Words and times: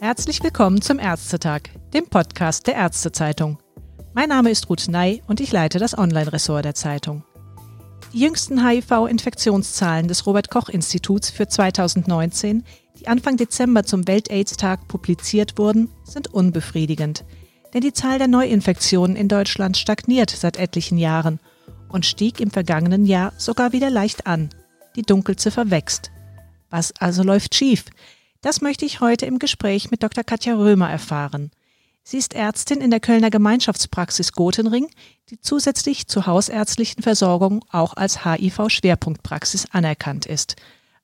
Herzlich 0.00 0.42
willkommen 0.42 0.82
zum 0.82 0.98
Ärztetag, 0.98 1.62
dem 1.94 2.06
Podcast 2.06 2.66
der 2.66 2.74
Ärztezeitung. 2.74 3.58
Mein 4.12 4.28
Name 4.28 4.50
ist 4.50 4.68
Ruth 4.68 4.86
Ney 4.88 5.22
und 5.26 5.40
ich 5.40 5.50
leite 5.50 5.78
das 5.78 5.96
Online-Ressort 5.96 6.66
der 6.66 6.74
Zeitung. 6.74 7.24
Die 8.12 8.20
jüngsten 8.20 8.64
HIV-Infektionszahlen 8.64 10.08
des 10.08 10.26
Robert 10.26 10.50
Koch 10.50 10.68
Instituts 10.68 11.30
für 11.30 11.48
2019, 11.48 12.64
die 13.00 13.08
Anfang 13.08 13.38
Dezember 13.38 13.84
zum 13.84 14.06
Welt-AIDS-Tag 14.06 14.88
publiziert 14.88 15.56
wurden, 15.56 15.90
sind 16.04 16.34
unbefriedigend. 16.34 17.24
Denn 17.72 17.80
die 17.80 17.94
Zahl 17.94 18.18
der 18.18 18.28
Neuinfektionen 18.28 19.16
in 19.16 19.28
Deutschland 19.28 19.78
stagniert 19.78 20.28
seit 20.28 20.58
etlichen 20.58 20.98
Jahren 20.98 21.40
und 21.94 22.04
stieg 22.04 22.40
im 22.40 22.50
vergangenen 22.50 23.06
Jahr 23.06 23.32
sogar 23.38 23.72
wieder 23.72 23.88
leicht 23.88 24.26
an. 24.26 24.50
Die 24.96 25.02
Dunkelziffer 25.02 25.70
wächst. 25.70 26.10
Was 26.68 26.92
also 26.98 27.22
läuft 27.22 27.54
schief? 27.54 27.84
Das 28.42 28.60
möchte 28.60 28.84
ich 28.84 29.00
heute 29.00 29.26
im 29.26 29.38
Gespräch 29.38 29.92
mit 29.92 30.02
Dr. 30.02 30.24
Katja 30.24 30.56
Römer 30.56 30.90
erfahren. 30.90 31.52
Sie 32.02 32.18
ist 32.18 32.34
Ärztin 32.34 32.80
in 32.80 32.90
der 32.90 32.98
Kölner 32.98 33.30
Gemeinschaftspraxis 33.30 34.32
Gotenring, 34.32 34.88
die 35.30 35.40
zusätzlich 35.40 36.08
zur 36.08 36.26
hausärztlichen 36.26 37.02
Versorgung 37.02 37.64
auch 37.70 37.94
als 37.96 38.24
HIV-Schwerpunktpraxis 38.24 39.68
anerkannt 39.70 40.26
ist. 40.26 40.56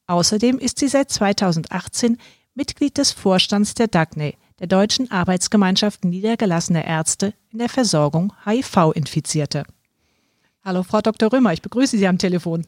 Außerdem 0.08 0.58
ist 0.58 0.80
sie 0.80 0.88
seit 0.88 1.10
2018 1.10 2.18
Mitglied 2.54 2.98
des 2.98 3.12
Vorstands 3.12 3.74
der 3.74 3.86
DAGNE, 3.86 4.34
der 4.58 4.66
Deutschen 4.66 5.10
Arbeitsgemeinschaft 5.10 6.04
niedergelassener 6.04 6.84
Ärzte 6.84 7.32
in 7.52 7.60
der 7.60 7.68
Versorgung 7.68 8.32
HIV-Infizierte. 8.44 9.64
Hallo, 10.62 10.82
Frau 10.82 11.00
Dr. 11.00 11.32
Römer, 11.32 11.54
ich 11.54 11.62
begrüße 11.62 11.96
Sie 11.96 12.06
am 12.06 12.18
Telefon. 12.18 12.66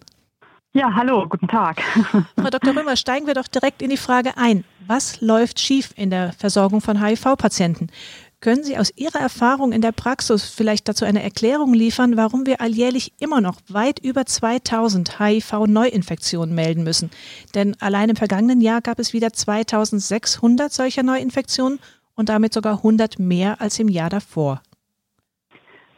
Ja, 0.72 0.94
hallo, 0.94 1.26
guten 1.28 1.48
Tag. 1.48 1.82
Frau 2.38 2.48
Dr. 2.48 2.74
Römer, 2.74 2.96
steigen 2.96 3.26
wir 3.26 3.34
doch 3.34 3.46
direkt 3.46 3.82
in 3.82 3.90
die 3.90 3.98
Frage 3.98 4.38
ein. 4.38 4.64
Was 4.86 5.20
läuft 5.20 5.60
schief 5.60 5.90
in 5.96 6.08
der 6.08 6.32
Versorgung 6.32 6.80
von 6.80 7.04
HIV-Patienten? 7.04 7.88
Können 8.40 8.64
Sie 8.64 8.78
aus 8.78 8.90
Ihrer 8.96 9.20
Erfahrung 9.20 9.72
in 9.72 9.82
der 9.82 9.92
Praxis 9.92 10.48
vielleicht 10.48 10.88
dazu 10.88 11.04
eine 11.04 11.22
Erklärung 11.22 11.74
liefern, 11.74 12.16
warum 12.16 12.46
wir 12.46 12.62
alljährlich 12.62 13.12
immer 13.20 13.42
noch 13.42 13.60
weit 13.68 13.98
über 13.98 14.24
2000 14.24 15.20
HIV-Neuinfektionen 15.20 16.54
melden 16.54 16.84
müssen? 16.84 17.10
Denn 17.54 17.76
allein 17.80 18.08
im 18.08 18.16
vergangenen 18.16 18.62
Jahr 18.62 18.80
gab 18.80 18.98
es 18.98 19.12
wieder 19.12 19.34
2600 19.34 20.72
solcher 20.72 21.02
Neuinfektionen 21.02 21.78
und 22.14 22.30
damit 22.30 22.54
sogar 22.54 22.78
100 22.78 23.18
mehr 23.18 23.60
als 23.60 23.78
im 23.78 23.88
Jahr 23.88 24.08
davor. 24.08 24.62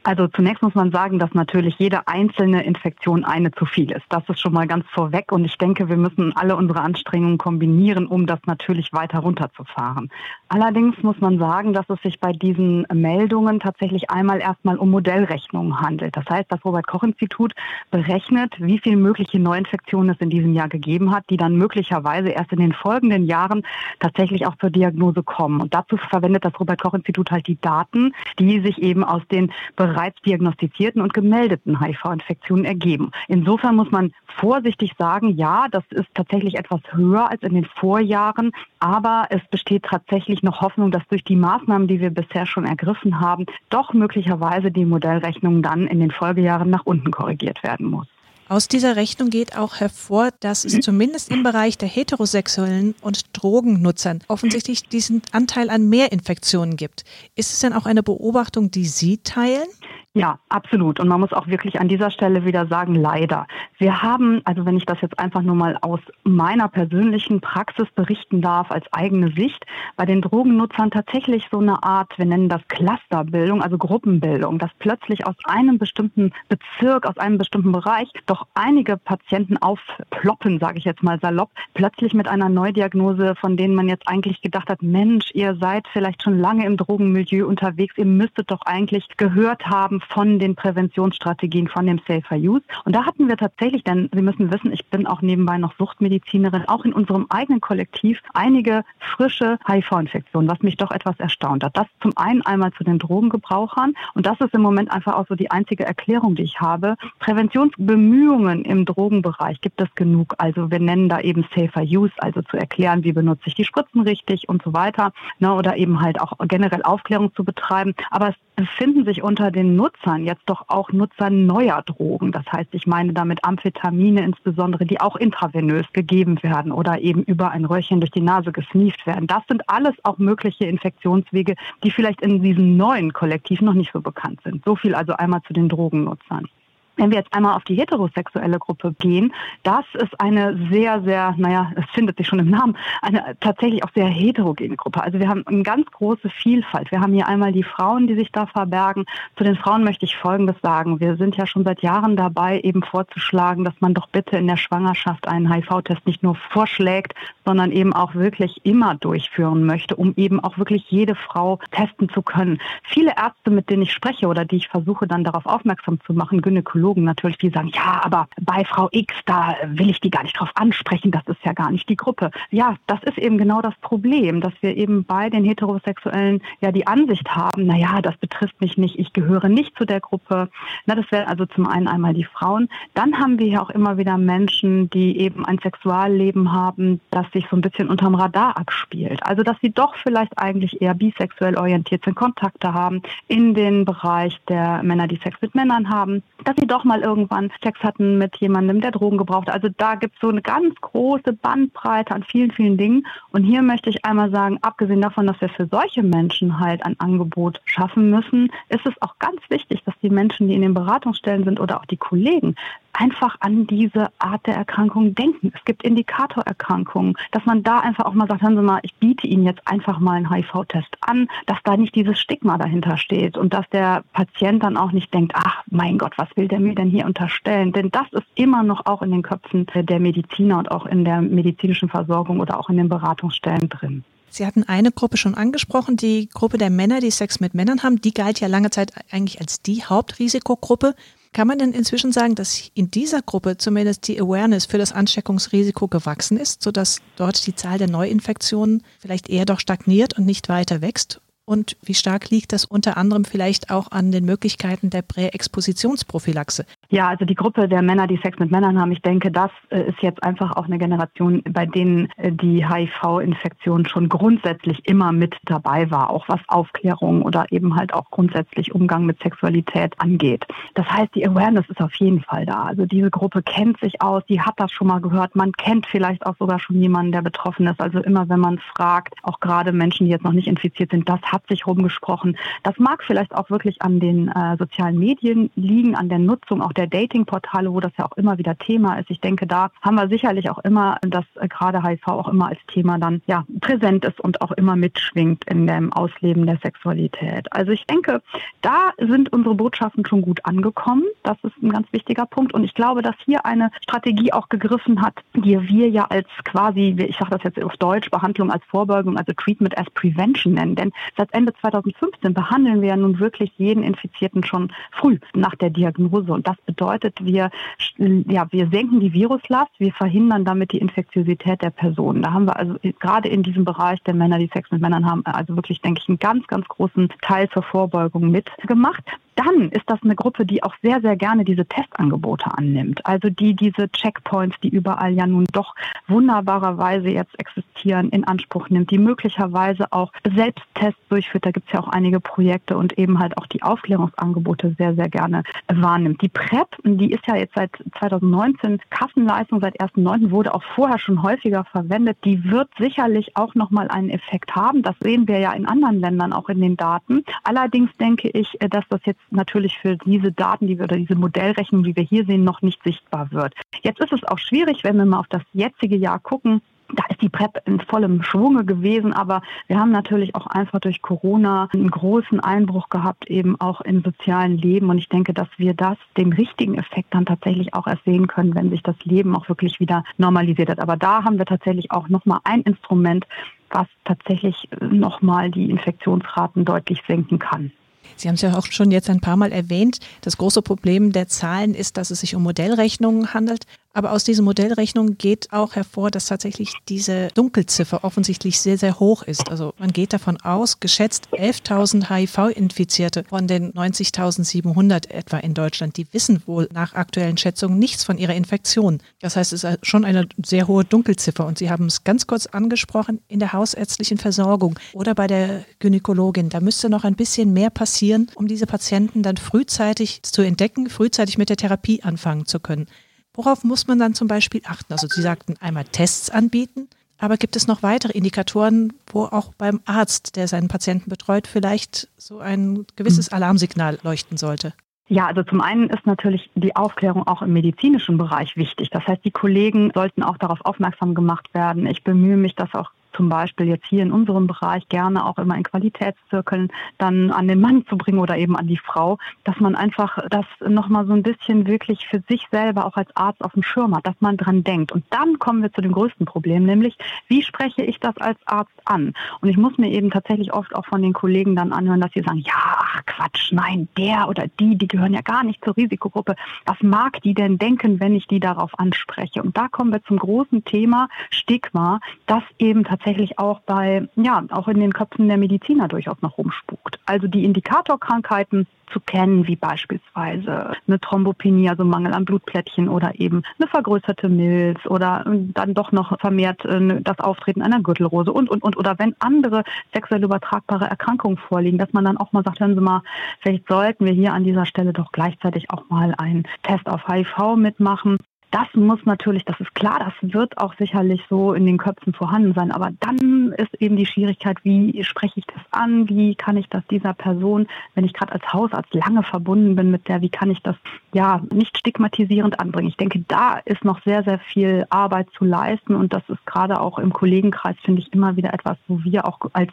Also 0.07 0.29
zunächst 0.29 0.63
muss 0.63 0.75
man 0.75 0.93
sagen, 0.93 1.19
dass 1.19 1.33
natürlich 1.33 1.77
jede 1.79 2.07
einzelne 2.07 2.63
Infektion 2.63 3.25
eine 3.25 3.53
zu 3.53 3.65
viel 3.65 3.91
ist. 3.91 4.05
Das 4.11 4.23
ist 4.29 4.39
schon 4.39 4.53
mal 4.53 4.67
ganz 4.67 4.85
vorweg 4.93 5.33
und 5.33 5.47
ich 5.47 5.57
denke, 5.57 5.89
wir 5.89 5.97
müssen 5.97 6.37
alle 6.37 6.57
unsere 6.57 6.83
Anstrengungen 6.83 7.39
kombinieren, 7.39 8.07
um 8.07 8.27
das 8.27 8.39
natürlich 8.45 8.93
weiter 8.93 9.21
runterzufahren. 9.21 10.11
Allerdings 10.49 11.03
muss 11.03 11.19
man 11.21 11.39
sagen, 11.39 11.73
dass 11.73 11.89
es 11.89 12.01
sich 12.03 12.21
bei 12.21 12.33
diesen 12.33 12.87
Meldungen 12.93 13.61
tatsächlich 13.61 14.11
einmal 14.11 14.41
erstmal 14.41 14.77
um 14.77 14.91
Modellrechnungen 14.91 15.81
handelt. 15.81 16.15
Das 16.15 16.27
heißt, 16.29 16.53
das 16.53 16.63
Robert 16.67 16.87
Koch 16.87 17.03
Institut 17.03 17.55
berechnet, 17.91 18.55
wie 18.59 18.79
viele 18.79 18.97
mögliche 18.97 19.39
Neuinfektionen 19.39 20.11
es 20.11 20.21
in 20.21 20.29
diesem 20.29 20.53
Jahr 20.53 20.69
gegeben 20.69 21.15
hat, 21.15 21.25
die 21.31 21.39
dann 21.39 21.57
möglicherweise 21.57 22.29
erst 22.29 22.53
in 22.53 22.59
den 22.59 22.75
folgenden 22.75 23.25
Jahren 23.25 23.63
tatsächlich 24.01 24.47
auch 24.47 24.57
zur 24.57 24.69
Diagnose 24.69 25.23
kommen. 25.23 25.63
Und 25.63 25.73
dazu 25.73 25.97
verwendet 25.97 26.45
das 26.45 26.61
Robert 26.61 26.83
Koch 26.83 26.93
Institut 26.93 27.31
halt 27.31 27.47
die 27.47 27.59
Daten, 27.59 28.13
die 28.39 28.61
sich 28.61 28.83
eben 28.83 29.03
aus 29.03 29.23
den 29.33 29.51
bereits 29.95 30.21
diagnostizierten 30.23 31.01
und 31.01 31.15
gemeldeten 31.15 31.81
HIV-Infektionen 31.81 32.65
ergeben. 32.65 33.11
Insofern 33.29 33.77
muss 33.77 33.91
man 33.91 34.13
vorsichtig 34.39 34.93
sagen, 34.99 35.37
ja, 35.37 35.67
das 35.71 35.85
ist 35.91 36.09
tatsächlich 36.15 36.57
etwas 36.57 36.81
höher 36.91 37.31
als 37.31 37.43
in 37.43 37.55
den 37.55 37.65
Vorjahren, 37.65 38.51
aber 38.81 39.27
es 39.31 39.43
besteht 39.51 39.85
tatsächlich 39.85 40.43
noch 40.43 40.61
Hoffnung, 40.61 40.91
dass 40.91 41.07
durch 41.09 41.23
die 41.23 41.37
Maßnahmen, 41.37 41.87
die 41.87 42.01
wir 42.01 42.11
bisher 42.11 42.47
schon 42.47 42.65
ergriffen 42.65 43.21
haben, 43.21 43.47
doch 43.71 43.93
möglicherweise 43.93 44.71
die 44.71 44.85
Modellrechnung 44.85 45.63
dann 45.63 45.87
in 45.87 46.01
den 46.01 46.11
Folgejahren 46.11 46.71
nach 46.71 46.85
unten 46.85 47.11
korrigiert 47.11 47.63
werden 47.63 47.87
muss. 47.87 48.14
Aus 48.47 48.69
dieser 48.69 48.95
Rechnung 48.97 49.31
geht 49.31 49.57
auch 49.57 49.77
hervor, 49.77 50.29
dass 50.41 50.67
es 50.67 50.79
zumindest 50.81 51.31
im 51.31 51.43
Bereich 51.43 51.79
der 51.79 51.89
Heterosexuellen 51.89 52.95
und 53.01 53.25
Drogennutzern 53.33 54.21
offensichtlich 54.29 54.87
diesen 54.87 55.23
Anteil 55.33 55.71
an 55.71 55.89
Mehrinfektionen 55.89 56.77
gibt. 56.77 57.05
Ist 57.37 57.55
es 57.55 57.61
denn 57.61 57.73
auch 57.73 57.87
eine 57.87 58.03
Beobachtung, 58.03 58.71
die 58.71 58.85
Sie 58.85 59.17
teilen? 59.19 59.69
Ja, 60.17 60.39
absolut. 60.49 61.01
Und 61.01 61.09
man 61.09 61.19
muss 61.19 61.33
auch 61.33 61.49
wirklich 61.49 61.81
an 61.81 61.89
dieser 61.89 62.09
Stelle 62.09 62.45
wieder 62.45 62.69
sagen, 62.69 62.95
leider. 62.95 63.49
Wir 63.79 64.01
haben, 64.01 64.43
also 64.45 64.65
wenn 64.65 64.77
ich 64.77 64.87
das 64.87 65.01
jetzt 65.01 65.19
einfach 65.19 65.43
nur 65.43 65.57
mal 65.57 65.77
aus 65.81 65.99
meiner 66.23 66.69
persönlichen 66.69 67.41
Praxis 67.41 67.89
berichten 67.97 68.41
darf, 68.41 68.71
als 68.71 68.85
eigene 68.93 69.33
Sicht, 69.33 69.67
bei 69.97 70.07
den 70.07 70.23
Drogennutzern 70.23 70.93
tatsächlich 70.93 71.49
so 71.51 71.59
eine 71.59 71.83
Art, 71.83 72.17
wir 72.17 72.27
nennen 72.27 72.49
das 72.49 72.63
Clusterbildung, 72.69 73.61
also 73.61 73.77
Gruppenbildung, 73.77 74.61
dass 74.61 74.71
plötzlich 74.79 75.27
aus 75.27 75.35
einem 75.47 75.79
bestimmten 75.79 76.31
Bezirk, 76.49 77.07
aus 77.07 77.19
einem 77.19 77.37
bestimmten 77.37 77.73
Bereich 77.73 78.09
doch 78.35 78.49
einige 78.55 78.97
Patienten 78.97 79.59
aufploppen, 79.59 80.59
sage 80.59 80.79
ich 80.79 80.85
jetzt 80.85 81.05
mal 81.05 81.21
salopp, 81.21 81.51
plötzlich 81.73 82.15
mit 82.15 82.27
einer 82.27 82.49
Neudiagnose, 82.49 83.37
von 83.37 83.57
denen 83.57 83.77
man 83.77 83.89
jetzt 83.89 84.09
eigentlich 84.09 84.43
gedacht 84.43 84.69
hat, 84.69 84.83
Mensch, 84.83 85.31
ihr 85.35 85.55
seid 85.55 85.87
vielleicht 85.93 86.21
schon 86.21 86.41
lange 86.41 86.67
im 86.67 86.77
Drogenmilieu 86.77 87.47
unterwegs, 87.47 87.97
ihr 87.97 88.07
müsstet 88.07 88.51
doch 88.51 88.63
eigentlich 88.63 89.07
gehört 89.19 89.67
haben 89.67 90.01
von 90.01 90.41
den 90.41 90.57
Präventionsstrategien, 90.57 91.69
von 91.69 91.87
dem 91.87 92.01
Safer 92.09 92.35
Use. 92.35 92.65
Und 92.85 92.97
da 92.97 93.07
hatten 93.07 93.29
wir 93.29 93.37
tatsächlich, 93.37 93.85
denn 93.85 94.11
Sie 94.13 94.23
müssen 94.23 94.53
wissen, 94.53 94.73
ich 94.73 94.85
bin 94.87 95.07
auch 95.07 95.23
nebenbei 95.23 95.57
noch 95.57 95.77
Suchtmedizinerin, 95.79 96.65
auch 96.67 96.85
in 96.85 96.93
unserem 96.93 97.27
eigenen 97.29 97.61
Kollektiv 97.61 98.21
einige 98.33 98.83
frische 98.99 99.59
HIV-Infektionen, 99.69 100.49
was 100.49 100.61
mich 100.63 100.77
doch 100.77 100.91
etwas 100.91 101.21
erstaunt 101.21 101.63
hat. 101.63 101.77
Das 101.77 101.87
zum 102.01 102.11
einen 102.17 102.43
einmal 102.43 102.73
zu 102.73 102.83
den 102.83 102.99
Drogengebrauchern 102.99 103.95
und 104.15 104.27
das 104.27 104.41
ist 104.41 104.55
im 104.55 104.63
Moment 104.63 104.91
einfach 104.91 105.15
auch 105.15 105.29
so 105.29 105.37
die 105.37 105.53
einzige 105.53 105.85
Erklärung, 105.85 106.35
die 106.35 106.43
ich 106.43 106.61
habe. 106.61 106.97
Präventionsbemühungen 107.21 108.24
im 108.65 108.85
Drogenbereich 108.85 109.61
gibt 109.61 109.81
es 109.81 109.95
genug. 109.95 110.35
Also 110.39 110.71
wir 110.71 110.81
nennen 110.81 111.09
da 111.09 111.21
eben 111.21 111.47
Safer 111.55 111.83
Use, 111.83 112.13
also 112.19 112.43
zu 112.43 112.57
erklären, 112.57 113.05
wie 113.05 113.13
benutze 113.13 113.45
ich 113.47 113.55
die 113.55 113.65
Spritzen 113.65 114.01
richtig 114.03 114.49
und 114.49 114.63
so 114.63 114.73
weiter. 114.73 115.13
Ne, 115.39 115.53
oder 115.53 115.77
eben 115.77 116.01
halt 116.01 116.21
auch 116.21 116.33
generell 116.49 116.83
Aufklärung 116.83 117.35
zu 117.35 117.45
betreiben. 117.45 117.95
Aber 118.11 118.29
es 118.29 118.35
befinden 118.57 119.05
sich 119.05 119.23
unter 119.23 119.51
den 119.51 119.77
Nutzern 119.77 120.25
jetzt 120.25 120.43
doch 120.47 120.69
auch 120.69 120.93
Nutzer 120.93 121.31
neuer 121.31 121.83
Drogen. 121.83 122.33
Das 122.33 122.45
heißt, 122.51 122.69
ich 122.73 122.87
meine 122.87 123.13
damit 123.13 123.45
Amphetamine 123.45 124.23
insbesondere, 124.23 124.87
die 124.87 125.01
auch 125.01 125.17
intravenös 125.17 125.87
gegeben 125.93 126.43
werden 126.43 126.73
oder 126.73 127.01
eben 127.01 127.23
über 127.23 127.51
ein 127.51 127.65
Röhrchen 127.65 128.01
durch 128.01 128.13
die 128.13 128.21
Nase 128.21 128.53
gesneeft 128.53 129.07
werden. 129.07 129.27
Das 129.27 129.43
sind 129.49 129.69
alles 129.69 129.95
auch 130.05 130.19
mögliche 130.19 130.65
Infektionswege, 130.65 131.57
die 131.83 131.91
vielleicht 131.91 132.23
in 132.23 132.43
diesem 132.43 132.77
neuen 132.77 133.13
Kollektiv 133.13 133.61
noch 133.61 133.75
nicht 133.75 133.93
so 133.93 134.01
bekannt 134.01 134.41
sind. 134.45 134.65
So 134.65 134.77
viel 134.77 134.95
also 134.95 135.15
einmal 135.15 135.43
zu 135.43 135.53
den 135.53 135.69
Drogennutzern. 135.69 136.49
Wenn 136.97 137.11
wir 137.11 137.19
jetzt 137.19 137.33
einmal 137.35 137.55
auf 137.55 137.65
die 137.65 137.75
heterosexuelle 137.75 138.59
Gruppe 138.59 138.95
gehen, 138.99 139.33
das 139.63 139.85
ist 139.95 140.21
eine 140.21 140.59
sehr, 140.71 141.03
sehr, 141.03 141.35
naja, 141.37 141.73
es 141.77 141.85
findet 141.93 142.17
sich 142.17 142.27
schon 142.27 142.39
im 142.39 142.51
Namen, 142.51 142.77
eine 143.03 143.37
tatsächlich 143.41 143.85
auch 143.85 143.93
sehr 143.95 144.07
heterogene 144.07 144.77
Gruppe. 144.77 145.03
Also 145.03 145.19
wir 145.19 145.29
haben 145.29 145.47
eine 145.47 145.63
ganz 145.63 145.87
große 145.91 146.31
Vielfalt. 146.31 146.91
Wir 146.91 147.01
haben 147.01 147.13
hier 147.13 147.29
einmal 147.29 147.53
die 147.53 147.63
Frauen, 147.63 148.07
die 148.07 148.15
sich 148.15 148.31
da 148.33 148.47
verbergen. 148.47 149.05
Zu 149.37 149.45
den 149.45 149.57
Frauen 149.57 149.85
möchte 149.85 150.05
ich 150.05 150.17
Folgendes 150.17 150.57
sagen. 150.63 151.01
Wir 151.01 151.17
sind 151.17 151.37
ja 151.37 151.47
schon 151.47 151.65
seit 151.65 151.83
Jahren 151.83 152.17
dabei, 152.17 152.61
eben 152.61 152.83
vorzuschlagen, 152.83 153.65
dass 153.65 153.75
man 153.81 153.95
doch 153.95 154.09
bitte 154.09 154.37
in 154.37 154.47
der 154.47 154.57
Schwangerschaft 154.57 155.29
einen 155.29 155.53
HIV-Test 155.53 156.07
nicht 156.07 156.23
nur 156.23 156.37
vorschlägt, 156.51 157.15
sondern 157.45 157.73
eben 157.73 157.93
auch 157.93 158.15
wirklich 158.15 158.65
immer 158.65 158.95
durchführen 158.95 159.65
möchte, 159.65 159.97
um 159.97 160.15
eben 160.17 160.41
auch 160.41 160.59
wirklich 160.59 160.91
jede 160.91 161.15
Frau 161.15 161.59
testen 161.71 162.09
zu 162.09 162.23
können. 162.23 162.61
Viele 162.83 163.13
Ärzte, 163.17 163.51
mit 163.51 163.71
denen 163.71 163.83
ich 163.83 163.93
spreche 163.93 164.27
oder 164.27 164.45
die 164.45 164.57
ich 164.57 164.69
versuche 164.69 165.07
dann 165.07 165.25
darauf 165.25 165.47
aufmerksam 165.47 165.99
zu 166.07 166.13
machen, 166.13 166.41
Gynäkologen, 166.41 166.84
Psychologen 166.85 167.05
natürlich, 167.05 167.39
die 167.39 167.49
sagen, 167.49 167.71
ja, 167.75 168.03
aber 168.05 168.29
bei 168.43 168.63
Frau 168.65 168.89
X, 168.93 169.15
da 169.25 169.57
will 169.67 169.89
ich 169.89 170.01
die 170.01 170.11
gar 170.11 170.23
nicht 170.23 170.39
drauf 170.39 170.51
ansprechen, 170.55 171.11
das 171.11 171.23
ist 171.27 171.43
ja 171.43 171.55
gar 171.55 171.71
nicht 171.71 171.89
die 171.89 171.97
Gruppe. 171.97 172.31
Ja, 172.51 172.77
das 172.87 173.03
ist 173.05 173.17
eben 173.17 173.39
genau 173.39 173.63
das 173.63 173.75
Problem, 173.81 174.43
dass 174.43 174.53
wir 174.61 174.77
eben 174.77 175.05
bei 175.05 175.31
den 175.31 175.45
Heterosexuellen 175.45 176.43
ja 176.61 176.73
die 176.73 176.87
Ansicht 176.87 177.27
haben, 177.35 177.65
naja, 177.65 178.03
das 178.03 178.17
betrifft 178.19 178.61
mich 178.61 178.77
nicht, 178.77 178.99
ich 178.99 179.15
gehöre 179.15 179.49
nicht 179.49 179.77
zu 179.79 179.87
der 179.87 180.01
Gruppe. 180.01 180.51
Na, 180.85 180.95
das 180.95 181.11
wären 181.11 181.27
also 181.27 181.47
zum 181.47 181.67
einen 181.67 181.89
einmal 181.89 182.13
die 182.13 182.25
Frauen. 182.25 182.69
Dann 182.93 183.19
haben 183.19 183.39
wir 183.39 183.47
ja 183.47 183.63
auch 183.63 183.71
immer 183.71 183.97
wieder 183.97 184.19
Menschen, 184.19 184.91
die 184.91 185.19
eben 185.19 185.47
ein 185.47 185.59
Sexualleben 185.63 186.53
haben, 186.53 187.01
das 187.11 187.25
sich 187.33 187.47
so 187.51 187.57
ein 187.57 187.63
bisschen 187.63 187.89
unterm 187.89 188.15
Radar 188.15 188.59
abspielt. 188.59 189.23
Also, 189.23 189.43
dass 189.43 189.57
sie 189.63 189.71
doch 189.71 189.95
vielleicht 190.03 190.39
eigentlich 190.39 190.83
eher 190.83 190.95
bisexuell 190.95 191.57
orientiert 191.57 192.05
sind, 192.05 192.15
Kontakte 192.15 192.75
haben 192.75 193.01
in 193.29 193.55
den 193.55 193.87
Bereich 193.87 194.39
der 194.49 194.83
Männer, 194.83 195.09
die 195.09 195.21
Sex 195.25 195.41
mit 195.41 195.55
Männern 195.55 195.89
haben, 195.89 196.23
dass 196.45 196.57
sie 196.57 196.67
doch 196.75 196.85
mal 196.85 197.03
irgendwann 197.03 197.53
Sex 197.63 197.79
hatten 197.81 198.19
mit 198.19 198.37
jemandem, 198.37 198.81
der 198.81 198.91
Drogen 198.91 199.17
gebraucht. 199.17 199.49
Also 199.49 199.69
da 199.77 199.95
gibt 199.95 200.17
es 200.17 200.21
so 200.21 200.29
eine 200.29 200.43
ganz 200.43 200.75
große 200.81 201.33
Bandbreite 201.33 202.13
an 202.13 202.25
vielen, 202.25 202.51
vielen 202.51 202.77
Dingen. 202.77 203.07
Und 203.31 203.45
hier 203.45 203.63
möchte 203.63 203.91
ich 203.91 204.05
einmal 204.05 204.31
sagen, 204.31 204.59
abgesehen 204.63 205.01
davon, 205.01 205.29
dass 205.29 205.41
wir 205.41 205.49
für 205.49 205.67
solche 205.67 206.03
Menschen 206.03 206.59
halt 206.59 206.85
ein 206.85 206.99
Angebot 206.99 207.61
schaffen 207.65 208.11
müssen, 208.11 208.51
ist 208.69 208.85
es 208.87 208.95
auch 209.01 209.19
ganz 209.21 209.41
wichtig, 209.49 209.85
dass 209.85 209.95
die 210.03 210.11
Menschen, 210.11 210.49
die 210.49 210.55
in 210.55 210.63
den 210.63 210.75
Beratungsstellen 210.75 211.45
sind 211.45 211.61
oder 211.61 211.79
auch 211.79 211.87
die 211.87 211.97
Kollegen, 211.97 212.57
einfach 212.95 213.37
an 213.41 213.67
diese 213.67 214.09
Art 214.19 214.47
der 214.47 214.55
Erkrankung 214.55 215.15
denken. 215.15 215.53
Es 215.55 215.65
gibt 215.65 215.85
Indikatorerkrankungen, 215.85 217.15
dass 217.33 217.45
man 217.45 217.63
da 217.63 217.81
einfach 217.81 218.07
auch 218.07 218.15
mal 218.15 218.29
sagt, 218.29 218.43
hören 218.43 218.57
Sie 218.57 218.63
mal, 218.63 218.81
ich 218.83 218.95
biete 218.95 219.27
Ihnen 219.27 219.45
jetzt 219.45 219.67
einfach 219.67 219.99
mal 219.99 220.13
einen 220.13 220.31
HIV-Test 220.31 220.97
an, 221.01 221.29
dass 221.47 221.59
da 221.65 221.77
nicht 221.77 221.95
dieses 221.95 222.19
Stigma 222.19 222.59
dahinter 222.59 222.97
steht 222.97 223.37
und 223.37 223.53
dass 223.53 223.69
der 223.71 224.05
Patient 224.13 224.63
dann 224.63 224.77
auch 224.77 224.93
nicht 224.93 225.13
denkt, 225.13 225.33
ach 225.35 225.63
mein 225.71 225.99
Gott, 225.99 226.15
was 226.17 226.29
will 226.37 226.49
der 226.49 226.61
mir 226.61 226.75
denn 226.75 226.91
hier 226.91 227.07
unterstellen? 227.07 227.73
Denn 227.73 227.91
das 227.91 228.07
ist 228.13 228.27
immer 228.35 228.63
noch 228.63 228.87
auch 228.87 229.03
in 229.03 229.11
den 229.11 229.23
Köpfen 229.23 229.67
der 229.75 230.01
Mediziner 230.01 230.59
und 230.59 230.71
auch 230.71 230.87
in 230.87 231.05
der 231.05 231.21
medizinischen 231.21 231.89
Versorgung 231.89 232.41
oder 232.41 232.59
auch 232.59 232.71
in 232.71 232.77
den 232.77 232.89
Beratungsstellen 232.89 233.69
drin. 233.69 234.05
Sie 234.35 234.45
hatten 234.45 234.65
eine 234.65 234.91
Gruppe 234.91 235.17
schon 235.17 235.35
angesprochen, 235.37 235.97
die 235.97 236.29
Gruppe 236.29 236.59
der 236.59 236.71
Männer, 236.71 236.99
die 236.99 237.13
Sex 237.13 237.39
mit 237.39 237.55
Männern 237.55 237.85
haben. 237.85 238.01
Die 238.01 238.13
galt 238.13 238.41
ja 238.41 238.49
lange 238.49 238.71
Zeit 238.71 238.93
eigentlich 239.13 239.41
als 239.41 239.63
die 239.63 239.85
Hauptrisikogruppe. 239.85 240.97
Kann 241.35 241.49
man 241.49 241.59
denn 241.59 241.73
inzwischen 241.73 242.13
sagen, 242.13 242.37
dass 242.37 242.71
in 242.75 242.93
dieser 242.93 243.21
Gruppe 243.21 243.57
zumindest 243.57 244.07
die 244.07 244.21
Awareness 244.21 244.67
für 244.67 244.79
das 244.79 244.93
Ansteckungsrisiko 244.93 245.89
gewachsen 245.89 246.37
ist, 246.37 246.63
sodass 246.63 247.01
dort 247.17 247.45
die 247.49 247.57
Zahl 247.57 247.77
der 247.77 247.91
Neuinfektionen 247.91 248.85
vielleicht 249.01 249.29
eher 249.29 249.45
doch 249.45 249.59
stagniert 249.59 250.17
und 250.17 250.27
nicht 250.27 250.49
weiter 250.49 250.81
wächst? 250.81 251.21
Und 251.47 251.77
wie 251.83 251.95
stark 251.95 252.31
liegt 252.31 252.53
das 252.53 252.65
unter 252.65 252.97
anderem 252.97 253.25
vielleicht 253.27 253.71
auch 253.71 253.91
an 253.91 254.13
den 254.13 254.25
Möglichkeiten 254.25 254.89
der 254.89 255.03
Präexpositionsprophylaxe? 255.03 256.65
Ja, 256.89 257.09
also 257.09 257.27
die 257.27 257.35
Gruppe 257.35 257.69
der 257.69 257.83
Männer, 257.83 258.07
die 258.07 258.19
Sex 258.23 258.39
mit 258.39 258.51
Männern 258.51 258.81
haben, 258.81 258.93
ich 258.93 259.03
denke, 259.03 259.31
das 259.31 259.51
äh, 259.71 259.89
ist 259.89 260.01
jetzt 260.01 260.23
einfach 260.23 260.57
auch 260.57 260.65
eine 260.65 260.79
Generation, 260.79 261.43
bei 261.51 261.67
denen 261.67 262.09
äh, 262.17 262.33
die 262.33 262.67
HIV-Infektion 262.67 263.87
schon 263.87 264.09
grundsätzlich 264.09 264.89
immer 264.89 265.13
mit 265.13 265.35
dabei 265.45 265.91
war, 265.91 266.09
auch 266.09 266.29
was 266.29 266.41
Aufklärung 266.49 267.23
oder 267.23 267.45
eben 267.51 267.77
halt 267.77 267.93
auch 267.93 268.11
grundsätzlich 268.11 268.75
Umgang 268.75 269.05
mit 269.05 269.23
Sexualität 269.23 269.93
angeht. 269.99 270.47
Das 270.75 270.87
heißt, 270.87 271.15
die 271.15 271.29
Awareness 271.29 271.69
ist 271.69 271.81
auf 271.81 271.95
jeden 271.97 272.23
Fall 272.23 272.47
da. 272.47 272.65
Also 272.65 272.87
diese 272.87 273.11
Gruppe 273.11 273.43
kennt 273.43 273.79
sich 273.81 274.01
aus, 274.01 274.23
die 274.29 274.41
hat 274.41 274.55
das 274.57 274.73
schon 274.73 274.87
mal 274.87 275.01
gehört, 275.01 275.37
man 275.37 275.53
kennt 275.53 275.87
vielleicht 275.87 276.25
auch 276.25 276.37
sogar 276.39 276.59
schon 276.59 276.81
jemanden, 276.81 277.13
der 277.13 277.23
betroffen 277.23 277.67
ist. 277.67 277.81
Also 277.81 277.99
immer, 277.99 278.29
wenn 278.31 278.41
man 278.41 278.59
fragt, 278.75 279.15
auch 279.23 279.41
gerade 279.41 279.73
Menschen, 279.73 280.07
die 280.07 280.13
jetzt 280.13 280.25
noch 280.25 280.33
nicht 280.33 280.49
infiziert 280.49 280.91
sind, 280.91 281.07
das 281.07 281.21
hat 281.35 281.47
sich 281.49 281.67
rumgesprochen. 281.67 282.39
Das 282.63 282.79
mag 282.79 283.03
vielleicht 283.05 283.35
auch 283.35 283.51
wirklich 283.51 283.83
an 283.83 284.01
den 284.01 284.29
äh, 284.29 284.57
sozialen 284.57 284.99
Medien 284.99 285.51
liegen, 285.57 285.95
an 285.97 286.09
der 286.09 286.21
Nutzung 286.21 286.63
auch 286.63 286.73
der 286.73 286.87
Datingportale, 286.87 287.73
wo 287.73 287.81
das 287.81 287.93
ja 287.99 288.07
auch 288.07 288.17
immer 288.17 288.39
wieder 288.39 288.57
Thema 288.57 288.99
ist. 288.99 289.11
Ich 289.11 289.21
denke, 289.21 289.47
da 289.47 289.71
haben 289.83 289.97
wir 289.97 290.09
sicherlich 290.09 290.49
auch 290.51 290.59
immer, 290.59 290.97
dass 291.03 291.25
äh, 291.35 291.49
gerade 291.49 291.83
HIV 291.83 292.07
auch 292.09 292.29
immer 292.29 292.49
als 292.49 292.61
Thema 292.69 292.99
dann 292.99 293.21
ja 293.27 293.45
präsent 293.61 294.05
ist 294.05 294.21
und 294.21 294.41
auch 294.41 294.53
immer 294.53 294.77
mitschwingt 294.77 295.45
in 295.45 295.67
dem 295.67 295.93
Ausleben 295.93 296.47
der 296.47 296.59
Sexualität. 296.63 297.53
Also 297.53 297.73
ich 297.73 297.85
denke, 297.87 298.23
da 298.63 298.93
sind 298.99 299.33
unsere 299.33 299.55
Botschaften 299.55 300.07
schon 300.07 300.23
gut 300.23 300.45
angekommen. 300.45 301.05
Das 301.23 301.37
ist 301.43 301.61
ein 301.63 301.71
ganz 301.71 301.93
wichtiger 301.93 302.27
Punkt. 302.27 302.55
Und 302.55 302.65
ich 302.65 302.75
glaube, 302.75 303.03
dass 303.03 303.17
hier 303.25 303.45
eine 303.45 303.71
Strategie 303.83 304.33
auch 304.33 304.49
gegriffen 304.49 305.03
hat, 305.03 305.15
die 305.35 305.61
wir 305.69 305.89
ja 305.89 306.05
als 306.05 306.29
quasi, 306.45 306.95
ich 306.99 307.17
sage 307.17 307.31
das 307.31 307.43
jetzt 307.43 307.63
auf 307.63 307.77
Deutsch, 307.77 308.11
Behandlung 308.11 308.51
als 308.51 308.65
Vorbeugung, 308.67 309.17
also 309.17 309.33
Treatment 309.33 309.77
as 309.77 309.91
Prevention 309.91 310.55
nennen. 310.55 310.77
Denn 310.77 310.93
seit 311.25 311.35
Ende 311.35 311.55
2015 311.55 312.35
behandeln 312.35 312.83
wir 312.83 312.89
ja 312.89 312.97
nun 312.97 313.19
wirklich 313.19 313.53
jeden 313.57 313.83
Infizierten 313.83 314.45
schon 314.45 314.73
früh 314.93 315.19
nach 315.35 315.55
der 315.55 315.71
Diagnose. 315.71 316.33
Und 316.33 316.47
das 316.47 316.57
bedeutet, 316.67 317.25
wir, 317.25 317.51
ja, 317.97 318.47
wir 318.51 318.69
senken 318.69 319.01
die 319.01 319.13
Viruslast, 319.13 319.71
wir 319.79 319.93
verhindern 319.93 320.45
damit 320.45 320.73
die 320.73 320.79
Infektiosität 320.79 321.63
der 321.63 321.71
Personen. 321.71 322.23
Da 322.23 322.33
haben 322.33 322.47
wir 322.47 322.57
also 322.57 322.77
gerade 323.01 323.29
in 323.29 323.43
diesem 323.43 323.65
Bereich 323.65 324.03
der 324.03 324.15
Männer, 324.15 324.39
die 324.39 324.51
Sex 324.53 324.71
mit 324.71 324.83
Männern 324.83 325.07
haben, 325.07 325.25
also 325.25 325.57
wirklich, 325.57 325.81
denke 325.81 326.01
ich, 326.03 326.09
einen 326.09 326.19
ganz, 326.19 326.47
ganz 326.47 326.67
großen 326.69 327.09
Teil 327.23 327.49
zur 327.49 327.63
Vorbeugung 327.63 328.31
mitgemacht 328.31 329.05
dann 329.37 329.71
ist 329.71 329.85
das 329.87 330.03
eine 330.03 330.15
Gruppe, 330.15 330.47
die 330.47 330.63
auch 330.63 330.75
sehr, 330.83 331.01
sehr 331.01 331.17
gerne 331.17 331.45
diese 331.45 331.67
Testangebote 331.67 332.47
annimmt. 332.57 333.05
Also 333.05 333.31
die 333.31 333.55
diese 333.55 333.91
Checkpoints, 333.91 334.59
die 334.61 334.69
überall 334.69 335.13
ja 335.13 335.27
nun 335.27 335.47
doch 335.53 335.75
wunderbarerweise 336.09 337.09
jetzt 337.09 337.39
existieren, 337.39 338.11
in 338.11 338.25
Anspruch 338.25 338.69
nimmt, 338.71 338.91
die 338.91 338.99
möglicherweise 338.99 339.93
auch 339.93 340.13
Selbsttests 340.35 341.01
durchführt. 341.09 341.47
Da 341.47 341.51
gibt 341.51 341.69
es 341.69 341.73
ja 341.73 341.81
auch 341.81 341.89
einige 341.89 342.21
Projekte 342.21 342.77
und 342.77 342.99
eben 342.99 343.19
halt 343.19 343.37
auch 343.39 343.47
die 343.47 343.63
Aufklärungsangebote 343.63 344.75
sehr, 344.79 344.95
sehr 344.95 345.09
gerne 345.09 345.43
wahrnimmt. 345.69 346.23
Die 346.23 346.29
PrEP, 346.29 346.69
die 346.85 347.11
ist 347.11 347.27
ja 347.27 347.37
jetzt 347.37 347.55
seit 347.55 347.71
2019 347.99 348.79
Kassenleistung, 348.91 349.61
seit 349.61 349.81
1.9. 349.81 350.31
wurde 350.31 350.55
auch 350.55 350.63
vorher 350.75 350.99
schon 350.99 351.23
häufiger 351.23 351.65
verwendet. 351.65 352.19
Die 352.25 352.45
wird 352.51 352.69
sicherlich 352.79 353.37
auch 353.37 353.55
nochmal 353.55 353.89
einen 353.89 354.11
Effekt 354.11 354.55
haben. 354.55 354.83
Das 354.83 354.95
sehen 355.01 355.29
wir 355.29 355.39
ja 355.39 355.53
in 355.53 355.67
anderen 355.67 356.01
Ländern 356.01 356.33
auch 356.33 356.49
in 356.49 356.61
den 356.61 356.77
Daten. 356.77 357.25
Allerdings 357.43 357.91
denke 357.99 358.29
ich, 358.29 358.57
dass 358.71 358.85
das 358.89 359.01
jetzt 359.05 359.24
natürlich 359.31 359.79
für 359.79 359.97
diese 359.97 360.33
Daten, 360.33 360.67
die 360.67 360.79
wir 360.79 360.85
oder 360.85 360.97
diese 360.97 361.15
Modellrechnung, 361.15 361.83
die 361.83 361.97
wir 361.97 362.03
hier 362.03 362.25
sehen, 362.25 362.45
noch 362.45 362.63
nicht 362.63 362.83
sichtbar 362.83 363.31
wird. 363.33 363.55
Jetzt 363.83 364.01
ist 364.01 364.13
es 364.13 364.25
auch 364.25 364.39
schwierig, 364.39 364.85
wenn 364.85 364.97
wir 364.97 365.05
mal 365.05 365.21
auf 365.21 365.29
das 365.29 365.43
jetzige 365.53 365.97
Jahr 365.97 366.19
gucken, 366.19 366.61
da 366.93 367.05
ist 367.09 367.23
die 367.23 367.29
PrEP 367.29 367.63
in 367.65 367.81
vollem 367.81 368.23
Schwunge 368.23 368.65
gewesen, 368.65 369.13
aber 369.13 369.43
wir 369.67 369.79
haben 369.79 369.91
natürlich 369.91 370.35
auch 370.35 370.47
einfach 370.47 370.81
durch 370.81 371.03
Corona 371.03 371.69
einen 371.73 371.91
großen 371.91 372.41
Einbruch 372.41 372.89
gehabt, 372.89 373.29
eben 373.31 373.61
auch 373.61 373.81
im 373.81 374.03
sozialen 374.03 374.59
Leben. 374.59 374.91
Und 374.91 374.99
ich 374.99 375.09
denke, 375.09 375.33
dass 375.33 375.49
wir 375.57 375.75
das, 375.75 375.97
den 376.17 376.33
richtigen 376.33 376.77
Effekt 376.77 377.15
dann 377.15 377.27
tatsächlich 377.27 377.75
auch 377.75 377.87
erst 377.87 378.05
sehen 378.05 378.27
können, 378.27 378.55
wenn 378.55 378.71
sich 378.71 378.83
das 378.83 378.97
Leben 379.05 379.35
auch 379.35 379.49
wirklich 379.49 379.81
wieder 379.81 380.05
normalisiert 380.19 380.69
hat. 380.69 380.79
Aber 380.79 380.97
da 380.97 381.25
haben 381.25 381.39
wir 381.39 381.47
tatsächlich 381.47 381.91
auch 381.91 382.09
nochmal 382.09 382.41
ein 382.45 382.63
Instrument, 382.63 383.27
was 383.71 383.87
tatsächlich 384.05 384.69
nochmal 384.81 385.51
die 385.51 385.71
Infektionsraten 385.71 386.65
deutlich 386.65 387.03
senken 387.09 387.39
kann. 387.39 387.73
Sie 388.17 388.29
haben 388.29 388.35
es 388.35 388.43
ja 388.43 388.57
auch 388.57 388.67
schon 388.67 388.91
jetzt 388.91 389.11
ein 389.11 389.21
paar 389.21 389.37
Mal 389.37 389.53
erwähnt. 389.53 389.99
Das 390.21 390.37
große 390.37 390.63
Problem 390.63 391.13
der 391.13 391.29
Zahlen 391.29 391.75
ist, 391.75 391.97
dass 391.97 392.11
es 392.11 392.21
sich 392.21 392.35
um 392.35 392.43
Modellrechnungen 392.43 393.35
handelt. 393.35 393.67
Aber 393.95 394.11
aus 394.11 394.25
diesen 394.25 394.45
Modellrechnungen 394.45 395.17
geht 395.17 395.53
auch 395.53 395.77
hervor, 395.77 396.11
dass 396.11 396.27
tatsächlich 396.27 396.75
diese 396.89 397.29
Dunkelziffer 397.29 398.03
offensichtlich 398.03 398.59
sehr, 398.61 398.77
sehr 398.77 398.99
hoch 398.99 399.23
ist. 399.23 399.49
Also 399.49 399.73
man 399.79 399.93
geht 399.93 400.13
davon 400.13 400.37
aus, 400.41 400.81
geschätzt 400.81 401.29
11.000 401.33 402.11
HIV-Infizierte 402.11 403.23
von 403.29 403.47
den 403.47 403.73
90.700 403.73 405.11
etwa 405.11 405.39
in 405.39 405.55
Deutschland, 405.55 405.97
die 405.97 406.13
wissen 406.13 406.43
wohl 406.45 406.69
nach 406.73 406.95
aktuellen 406.95 407.37
Schätzungen 407.37 407.79
nichts 407.79 408.03
von 408.03 408.19
ihrer 408.19 408.35
Infektion. 408.35 408.99
Das 409.21 409.37
heißt, 409.37 409.53
es 409.53 409.63
ist 409.63 409.87
schon 409.87 410.05
eine 410.05 410.29
sehr 410.45 410.67
hohe 410.67 410.85
Dunkelziffer. 410.85 411.47
Und 411.47 411.59
Sie 411.59 411.71
haben 411.71 411.87
es 411.87 412.03
ganz 412.03 412.27
kurz 412.27 412.47
angesprochen, 412.47 413.21
in 413.29 413.39
der 413.39 413.53
hausärztlichen 413.53 414.19
Versorgung 414.19 414.77
oder 414.93 415.15
bei 415.15 415.29
der 415.29 415.65
Gynäkologin. 415.79 416.49
Da 416.49 416.59
müsste 416.59 416.91
noch 416.91 417.05
ein 417.05 417.15
bisschen 417.15 417.53
mehr 417.53 417.71
passieren, 417.71 418.29
um 418.35 418.49
diese 418.49 418.67
Patienten 418.67 419.23
dann 419.23 419.37
frühzeitig 419.37 420.25
zu 420.25 420.43
entdecken, 420.43 420.91
frühzeitig 420.91 421.39
mit 421.39 421.49
der 421.49 421.57
Therapie 421.57 422.03
anfangen 422.03 422.47
zu 422.47 422.59
können. 422.59 422.89
Worauf 423.35 423.65
muss 423.65 423.87
man 423.87 423.99
dann 423.99 424.15
zum 424.15 424.29
Beispiel 424.29 424.63
achten? 424.65 424.93
Also 424.93 425.09
Sie 425.09 425.21
sagten 425.21 425.57
einmal 425.61 425.85
Tests 425.85 426.31
anbieten, 426.31 426.89
aber 427.19 427.37
gibt 427.37 427.57
es 427.57 427.67
noch 427.67 427.83
weitere 427.83 428.13
Indikatoren, 428.13 428.93
wo 429.07 429.25
auch 429.25 429.53
beim 429.55 429.81
Arzt, 429.85 430.37
der 430.37 430.49
seinen 430.49 430.69
Patienten 430.69 431.11
betreut, 431.11 431.47
vielleicht 431.47 432.09
so 432.17 432.39
ein 432.39 432.87
gewisses 432.97 433.31
hm. 433.31 433.37
Alarmsignal 433.37 433.99
leuchten 434.03 434.37
sollte? 434.37 434.73
Ja, 435.09 435.27
also 435.27 435.43
zum 435.43 435.61
einen 435.61 435.91
ist 435.91 436.07
natürlich 436.07 436.51
die 436.55 436.75
Aufklärung 436.77 437.27
auch 437.27 437.43
im 437.43 437.53
medizinischen 437.53 438.17
Bereich 438.17 438.57
wichtig. 438.57 438.89
Das 438.91 439.07
heißt, 439.07 439.25
die 439.25 439.31
Kollegen 439.31 439.91
sollten 439.95 440.23
auch 440.23 440.39
darauf 440.39 440.65
aufmerksam 440.65 441.15
gemacht 441.15 441.53
werden. 441.53 441.87
Ich 441.87 442.05
bemühe 442.05 442.39
mich, 442.39 442.55
dass 442.55 442.73
auch 442.75 442.91
zum 443.17 443.29
Beispiel 443.29 443.67
jetzt 443.67 443.87
hier 443.87 444.03
in 444.03 444.13
unserem 444.13 444.47
Bereich 444.47 444.89
gerne 444.89 445.25
auch 445.25 445.39
immer 445.39 445.57
in 445.57 445.63
Qualitätszirkeln 445.63 446.69
dann 446.99 447.31
an 447.31 447.49
den 447.49 447.61
Mann 447.61 447.87
zu 447.87 447.97
bringen 447.97 448.19
oder 448.19 448.37
eben 448.37 448.57
an 448.57 448.67
die 448.67 448.79
Frau, 448.79 449.19
dass 449.45 449.59
man 449.61 449.75
einfach 449.75 450.19
das 450.29 450.47
nochmal 450.67 451.07
so 451.07 451.13
ein 451.13 451.23
bisschen 451.23 451.67
wirklich 451.67 452.07
für 452.09 452.23
sich 452.29 452.47
selber 452.51 452.87
auch 452.87 452.97
als 452.97 453.15
Arzt 453.17 453.43
auf 453.45 453.53
dem 453.53 453.63
Schirm 453.63 453.97
hat, 453.97 454.07
dass 454.07 454.21
man 454.21 454.37
dran 454.37 454.65
denkt. 454.65 454.93
Und 454.93 455.05
dann 455.11 455.39
kommen 455.39 455.63
wir 455.63 455.73
zu 455.73 455.81
dem 455.81 455.93
größten 455.93 456.27
Problem, 456.27 456.65
nämlich 456.65 456.97
wie 457.29 457.43
spreche 457.43 457.83
ich 457.83 458.01
das 458.01 458.17
als 458.19 458.39
Arzt 458.47 458.73
an? 458.85 459.15
Und 459.41 459.49
ich 459.49 459.57
muss 459.57 459.79
mir 459.79 459.91
eben 459.91 460.11
tatsächlich 460.11 460.53
oft 460.53 460.75
auch 460.75 460.87
von 460.87 461.03
den 461.03 461.13
Kollegen 461.13 461.57
dann 461.57 461.73
anhören, 461.73 462.01
dass 462.01 462.13
sie 462.13 462.23
sagen, 462.23 462.39
ja, 462.39 462.53
ach 462.55 463.03
Quatsch, 463.07 463.53
nein, 463.53 463.89
der 463.97 464.29
oder 464.29 464.47
die, 464.61 464.77
die 464.77 464.89
gehören 464.89 465.15
ja 465.15 465.23
gar 465.23 465.45
nicht 465.45 465.65
zur 465.65 465.77
Risikogruppe. 465.77 466.35
Was 466.67 466.77
mag 466.83 467.23
die 467.23 467.35
denn 467.35 467.59
denken, 467.59 468.01
wenn 468.01 468.15
ich 468.15 468.27
die 468.27 468.41
darauf 468.41 468.79
anspreche? 468.79 469.43
Und 469.43 469.57
da 469.57 469.69
kommen 469.69 469.93
wir 469.93 470.03
zum 470.05 470.19
großen 470.19 470.65
Thema 470.65 471.09
Stigma, 471.31 472.01
das 472.27 472.43
eben 472.59 472.85
tatsächlich 472.85 473.04
tatsächlich 473.05 473.39
auch 473.39 473.61
bei, 473.61 474.09
ja, 474.17 474.43
auch 474.51 474.69
in 474.69 474.81
den 474.81 474.93
Köpfen 474.93 475.29
der 475.29 475.37
Mediziner 475.37 475.89
durchaus 475.89 476.21
noch 476.23 476.39
rumspukt. 476.39 476.99
Also 477.05 477.27
die 477.27 477.45
Indikatorkrankheiten 477.45 478.67
zu 478.93 479.01
kennen, 479.01 479.47
wie 479.47 479.57
beispielsweise 479.57 480.73
eine 480.87 481.01
Thrombopenie, 481.01 481.69
also 481.69 481.85
Mangel 481.85 482.15
an 482.15 482.25
Blutplättchen 482.25 482.89
oder 482.89 483.19
eben 483.19 483.43
eine 483.59 483.69
vergrößerte 483.69 484.29
Milz 484.29 484.79
oder 484.87 485.25
dann 485.27 485.75
doch 485.75 485.93
noch 485.93 486.19
vermehrt 486.21 486.65
äh, 486.65 487.01
das 487.03 487.19
Auftreten 487.19 487.63
einer 487.63 487.83
Gürtelrose 487.83 488.33
und, 488.33 488.49
und, 488.51 488.63
und. 488.63 488.77
Oder 488.77 488.99
wenn 488.99 489.15
andere 489.19 489.65
sexuell 489.93 490.23
übertragbare 490.23 490.87
Erkrankungen 490.87 491.39
vorliegen, 491.39 491.79
dass 491.79 491.93
man 491.93 492.05
dann 492.05 492.17
auch 492.17 492.33
mal 492.33 492.45
sagt, 492.45 492.61
hören 492.61 492.75
Sie 492.75 492.81
mal, 492.81 493.03
vielleicht 493.41 493.69
sollten 493.69 494.05
wir 494.05 494.13
hier 494.13 494.33
an 494.33 494.45
dieser 494.45 494.67
Stelle 494.67 494.93
doch 494.93 495.13
gleichzeitig 495.13 495.71
auch 495.71 495.89
mal 495.91 496.15
einen 496.17 496.45
Test 496.63 496.87
auf 496.87 497.07
HIV 497.09 497.57
mitmachen 497.57 498.19
Das 498.51 498.69
muss 498.75 499.05
natürlich, 499.05 499.45
das 499.45 499.59
ist 499.59 499.75
klar, 499.75 499.99
das 499.99 500.33
wird 500.33 500.59
auch 500.59 500.75
sicherlich 500.79 501.21
so 501.29 501.55
in 501.55 501.67
den 501.67 501.77
Köpfen 501.77 502.13
vorhanden 502.13 502.55
sein. 502.55 502.71
Aber 502.71 502.91
dann 503.01 503.53
ist 503.57 503.75
eben 503.81 503.97
die 503.97 504.07
Schwierigkeit, 504.07 504.59
wie 504.63 505.03
spreche 505.03 505.41
ich 505.41 505.47
das 505.47 505.63
an? 505.73 506.09
Wie 506.09 506.37
kann 506.37 506.57
ich 506.57 506.69
das 506.69 506.87
dieser 506.89 507.15
Person, 507.15 507.67
wenn 507.95 508.05
ich 508.05 508.13
gerade 508.13 508.33
als 508.33 508.53
Hausarzt 508.53 508.95
lange 508.95 509.25
verbunden 509.25 509.75
bin 509.75 509.91
mit 509.91 510.07
der, 510.07 510.21
wie 510.21 510.29
kann 510.29 510.51
ich 510.51 510.63
das 510.63 510.77
ja 511.13 511.43
nicht 511.53 511.77
stigmatisierend 511.77 512.61
anbringen? 512.61 512.89
Ich 512.89 512.97
denke, 512.97 513.25
da 513.27 513.59
ist 513.65 513.85
noch 513.85 514.01
sehr, 514.05 514.23
sehr 514.23 514.39
viel 514.39 514.87
Arbeit 514.89 515.29
zu 515.37 515.45
leisten 515.45 515.97
und 515.97 516.13
das 516.13 516.23
ist 516.29 516.47
gerade 516.47 516.81
auch 516.81 516.99
im 517.01 517.13
Kollegenkreis, 517.13 517.77
finde 517.85 518.03
ich, 518.03 518.13
immer 518.13 518.37
wieder 518.37 518.55
etwas, 518.55 518.77
wo 518.87 519.03
wir 519.03 519.27
auch 519.27 519.41
als 519.53 519.73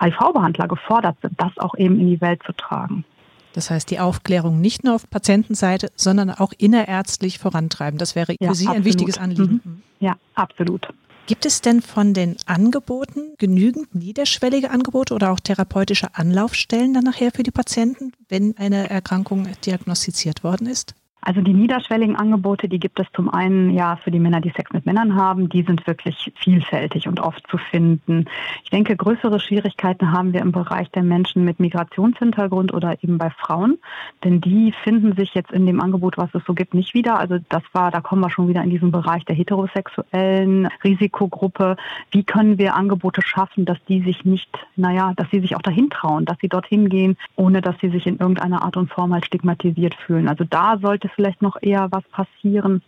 HIV-Behandler 0.00 0.68
gefordert 0.68 1.16
sind, 1.20 1.38
das 1.38 1.56
auch 1.58 1.76
eben 1.76 2.00
in 2.00 2.08
die 2.08 2.20
Welt 2.20 2.42
zu 2.44 2.52
tragen. 2.52 3.04
Das 3.52 3.70
heißt, 3.70 3.90
die 3.90 4.00
Aufklärung 4.00 4.60
nicht 4.60 4.84
nur 4.84 4.94
auf 4.94 5.08
Patientenseite, 5.08 5.90
sondern 5.96 6.30
auch 6.30 6.52
innerärztlich 6.56 7.38
vorantreiben. 7.38 7.98
Das 7.98 8.14
wäre 8.14 8.34
ja, 8.40 8.48
für 8.48 8.54
Sie 8.54 8.66
absolut. 8.66 8.76
ein 8.76 8.84
wichtiges 8.84 9.18
Anliegen. 9.18 9.60
Mhm. 9.64 9.82
Ja, 10.00 10.16
absolut. 10.34 10.88
Gibt 11.26 11.46
es 11.46 11.60
denn 11.60 11.82
von 11.82 12.14
den 12.14 12.36
Angeboten 12.46 13.34
genügend 13.38 13.94
niederschwellige 13.94 14.70
Angebote 14.70 15.14
oder 15.14 15.30
auch 15.30 15.38
therapeutische 15.38 16.14
Anlaufstellen 16.14 16.94
dann 16.94 17.04
nachher 17.04 17.30
für 17.30 17.44
die 17.44 17.52
Patienten, 17.52 18.12
wenn 18.28 18.56
eine 18.56 18.90
Erkrankung 18.90 19.46
diagnostiziert 19.64 20.42
worden 20.42 20.66
ist? 20.66 20.94
Also 21.24 21.40
die 21.40 21.54
niederschwelligen 21.54 22.16
Angebote, 22.16 22.68
die 22.68 22.80
gibt 22.80 22.98
es 22.98 23.06
zum 23.14 23.32
einen 23.32 23.70
ja 23.70 23.94
für 23.94 24.10
die 24.10 24.18
Männer, 24.18 24.40
die 24.40 24.50
Sex 24.50 24.72
mit 24.72 24.86
Männern 24.86 25.14
haben, 25.14 25.48
die 25.48 25.62
sind 25.62 25.86
wirklich 25.86 26.32
vielfältig 26.34 27.06
und 27.06 27.20
oft 27.20 27.46
zu 27.48 27.58
finden. 27.58 28.24
Ich 28.64 28.70
denke, 28.70 28.96
größere 28.96 29.38
Schwierigkeiten 29.38 30.10
haben 30.10 30.32
wir 30.32 30.40
im 30.40 30.50
Bereich 30.50 30.90
der 30.90 31.04
Menschen 31.04 31.44
mit 31.44 31.60
Migrationshintergrund 31.60 32.74
oder 32.74 33.02
eben 33.04 33.18
bei 33.18 33.30
Frauen, 33.30 33.78
denn 34.24 34.40
die 34.40 34.74
finden 34.82 35.14
sich 35.14 35.32
jetzt 35.34 35.52
in 35.52 35.64
dem 35.64 35.80
Angebot, 35.80 36.18
was 36.18 36.34
es 36.34 36.42
so 36.44 36.54
gibt, 36.54 36.74
nicht 36.74 36.92
wieder. 36.92 37.20
Also 37.20 37.38
das 37.48 37.62
war, 37.72 37.92
da 37.92 38.00
kommen 38.00 38.22
wir 38.22 38.30
schon 38.30 38.48
wieder 38.48 38.64
in 38.64 38.70
diesen 38.70 38.90
Bereich 38.90 39.24
der 39.24 39.36
heterosexuellen 39.36 40.66
Risikogruppe. 40.82 41.76
Wie 42.10 42.24
können 42.24 42.58
wir 42.58 42.74
Angebote 42.74 43.22
schaffen, 43.22 43.64
dass 43.64 43.78
die 43.88 44.02
sich 44.02 44.24
nicht, 44.24 44.50
naja, 44.74 45.12
dass 45.14 45.30
sie 45.30 45.38
sich 45.38 45.54
auch 45.54 45.62
dahin 45.62 45.88
trauen, 45.88 46.24
dass 46.24 46.38
sie 46.40 46.48
dorthin 46.48 46.88
gehen, 46.88 47.16
ohne 47.36 47.60
dass 47.60 47.76
sie 47.80 47.90
sich 47.90 48.08
in 48.08 48.18
irgendeiner 48.18 48.62
Art 48.64 48.76
und 48.76 48.90
Form 48.90 49.12
halt 49.12 49.24
stigmatisiert 49.24 49.94
fühlen. 49.94 50.26
Also 50.26 50.42
da 50.42 50.78
sollte 50.78 51.11
vielleicht 51.14 51.42
noch 51.42 51.56
eher 51.60 51.88
was 51.90 52.04
passieren, 52.08 52.82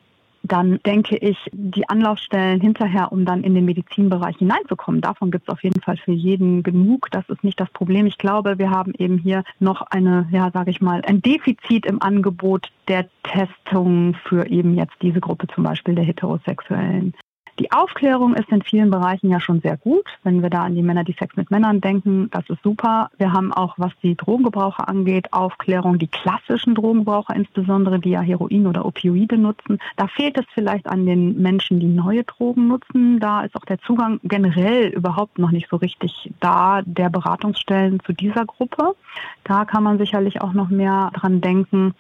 dann 0.45 0.79
denke 0.85 1.17
ich, 1.17 1.39
die 1.53 1.89
Anlaufstellen 1.89 2.61
hinterher, 2.61 3.11
um 3.13 3.25
dann 3.25 3.43
in 3.43 3.55
den 3.55 3.65
Medizinbereich 3.65 4.37
hineinzukommen, 4.37 5.01
davon 5.01 5.31
gibt 5.31 5.49
es 5.49 5.53
auf 5.53 5.65
jeden 5.65 5.81
Fall 5.81 5.97
für 5.97 6.13
jeden 6.13 6.63
genug. 6.63 7.09
Das 7.11 7.27
ist 7.31 7.43
nicht 7.45 7.59
das 7.59 7.71
Problem. 7.71 8.05
Ich 8.05 8.19
glaube, 8.19 8.59
wir 8.59 8.71
haben 8.71 8.93
eben 8.99 9.17
hier 9.17 9.43
noch 9.59 9.81
eine, 9.81 10.29
ja, 10.31 10.51
sage 10.53 10.71
ich 10.71 10.83
mal, 10.83 11.01
ein 11.07 11.23
Defizit 11.23 11.87
im 11.87 12.03
Angebot 12.03 12.71
der 12.89 13.07
Testung 13.23 14.15
für 14.29 14.47
eben 14.47 14.75
jetzt 14.77 14.95
diese 15.01 15.21
Gruppe 15.21 15.47
zum 15.47 15.65
Beispiel 15.65 15.95
der 15.95 16.05
Heterosexuellen. 16.05 17.15
Die 17.61 17.71
Aufklärung 17.71 18.35
ist 18.35 18.49
in 18.51 18.63
vielen 18.63 18.91
Bereichen 18.91 19.31
ja 19.31 19.39
schon 19.39 19.61
sehr 19.61 19.77
gut. 19.77 20.05
Wenn 20.25 20.43
wir 20.43 20.51
da 20.51 20.63
an 20.63 20.75
die 20.75 20.83
Männer, 20.83 21.05
die 21.05 21.15
Sex 21.17 21.37
mit 21.37 21.53
Männern 21.53 21.81
denken, 21.81 22.29
das 22.33 22.43
ist 22.49 22.61
super. 22.65 23.11
Wir 23.17 23.33
haben 23.33 23.53
auch, 23.53 23.75
was 23.77 23.93
die 24.03 24.17
Drogengebraucher 24.17 24.89
angeht, 24.89 25.33
Aufklärung, 25.33 25.99
die 25.99 26.09
klassischen 26.09 26.75
Drogengebraucher 26.75 27.37
insbesondere, 27.37 28.01
die 28.01 28.11
ja 28.11 28.21
Heroin 28.21 28.67
oder 28.67 28.85
Opioide 28.85 29.39
nutzen. 29.39 29.79
Da 29.97 30.09
fehlt 30.09 30.37
es 30.37 30.47
vielleicht 30.53 30.89
an 30.89 31.07
den 31.07 31.41
Menschen, 31.41 31.79
die 31.79 31.87
neue 31.87 32.25
Drogen 32.25 32.67
nutzen. 32.67 33.21
Da 33.21 33.43
ist 33.43 33.55
auch 33.55 33.65
der 33.65 33.79
Zugang 33.83 34.19
generell 34.25 34.89
überhaupt 34.89 35.39
noch 35.39 35.53
nicht 35.53 35.69
so 35.71 35.77
richtig 35.77 36.33
da, 36.41 36.83
der 36.85 37.09
Beratungsstellen 37.09 38.01
zu 38.01 38.13
dieser 38.13 38.47
Gruppe. 38.47 38.97
Da 39.45 39.65
kann 39.65 39.85
man 39.85 39.99
sicherlich 39.99 40.41
auch 40.43 40.55
noch 40.55 40.71
mehr 40.71 41.13
dran 41.15 41.41
denken. 41.41 41.95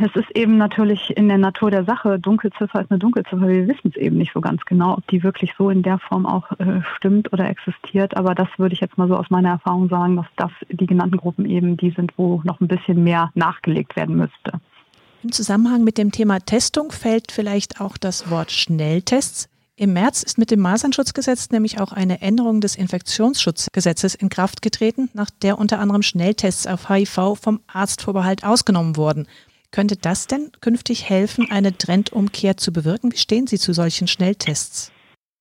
Es 0.00 0.14
ist 0.14 0.30
eben 0.36 0.56
natürlich 0.56 1.16
in 1.16 1.28
der 1.28 1.38
Natur 1.38 1.70
der 1.70 1.84
Sache, 1.84 2.18
Dunkelziffer 2.18 2.80
ist 2.80 2.90
eine 2.90 2.98
Dunkelziffer. 2.98 3.48
Wir 3.48 3.66
wissen 3.66 3.88
es 3.88 3.96
eben 3.96 4.16
nicht 4.18 4.32
so 4.32 4.40
ganz 4.40 4.64
genau, 4.64 4.98
ob 5.00 5.08
die 5.08 5.22
wirklich 5.22 5.54
so 5.56 5.70
in 5.70 5.82
der 5.82 5.98
Form 5.98 6.26
auch 6.26 6.50
äh, 6.58 6.82
stimmt 6.96 7.32
oder 7.32 7.48
existiert. 7.48 8.16
Aber 8.16 8.34
das 8.34 8.48
würde 8.58 8.74
ich 8.74 8.80
jetzt 8.80 8.98
mal 8.98 9.08
so 9.08 9.16
aus 9.16 9.30
meiner 9.30 9.50
Erfahrung 9.50 9.88
sagen, 9.88 10.16
dass 10.16 10.26
das 10.36 10.50
die 10.68 10.86
genannten 10.86 11.16
Gruppen 11.16 11.46
eben 11.46 11.76
die 11.76 11.90
sind, 11.90 12.12
wo 12.16 12.42
noch 12.44 12.60
ein 12.60 12.68
bisschen 12.68 13.02
mehr 13.02 13.30
nachgelegt 13.34 13.96
werden 13.96 14.16
müsste. 14.16 14.60
Im 15.22 15.32
Zusammenhang 15.32 15.84
mit 15.84 15.98
dem 15.98 16.12
Thema 16.12 16.40
Testung 16.40 16.92
fällt 16.92 17.32
vielleicht 17.32 17.80
auch 17.80 17.96
das 17.96 18.30
Wort 18.30 18.52
Schnelltests. 18.52 19.48
Im 19.76 19.94
März 19.94 20.22
ist 20.22 20.36
mit 20.36 20.50
dem 20.50 20.60
Masernschutzgesetz 20.60 21.50
nämlich 21.50 21.80
auch 21.80 21.92
eine 21.92 22.20
Änderung 22.20 22.60
des 22.60 22.76
Infektionsschutzgesetzes 22.76 24.14
in 24.14 24.28
Kraft 24.28 24.60
getreten, 24.60 25.08
nach 25.14 25.30
der 25.30 25.58
unter 25.58 25.78
anderem 25.78 26.02
Schnelltests 26.02 26.66
auf 26.66 26.90
HIV 26.90 27.38
vom 27.40 27.60
Arztvorbehalt 27.66 28.44
ausgenommen 28.44 28.96
wurden. 28.96 29.26
Könnte 29.72 29.96
das 29.96 30.26
denn 30.26 30.50
künftig 30.60 31.08
helfen, 31.08 31.48
eine 31.50 31.76
Trendumkehr 31.76 32.56
zu 32.56 32.72
bewirken? 32.72 33.12
Wie 33.12 33.18
stehen 33.18 33.46
Sie 33.46 33.58
zu 33.58 33.72
solchen 33.72 34.08
Schnelltests? 34.08 34.92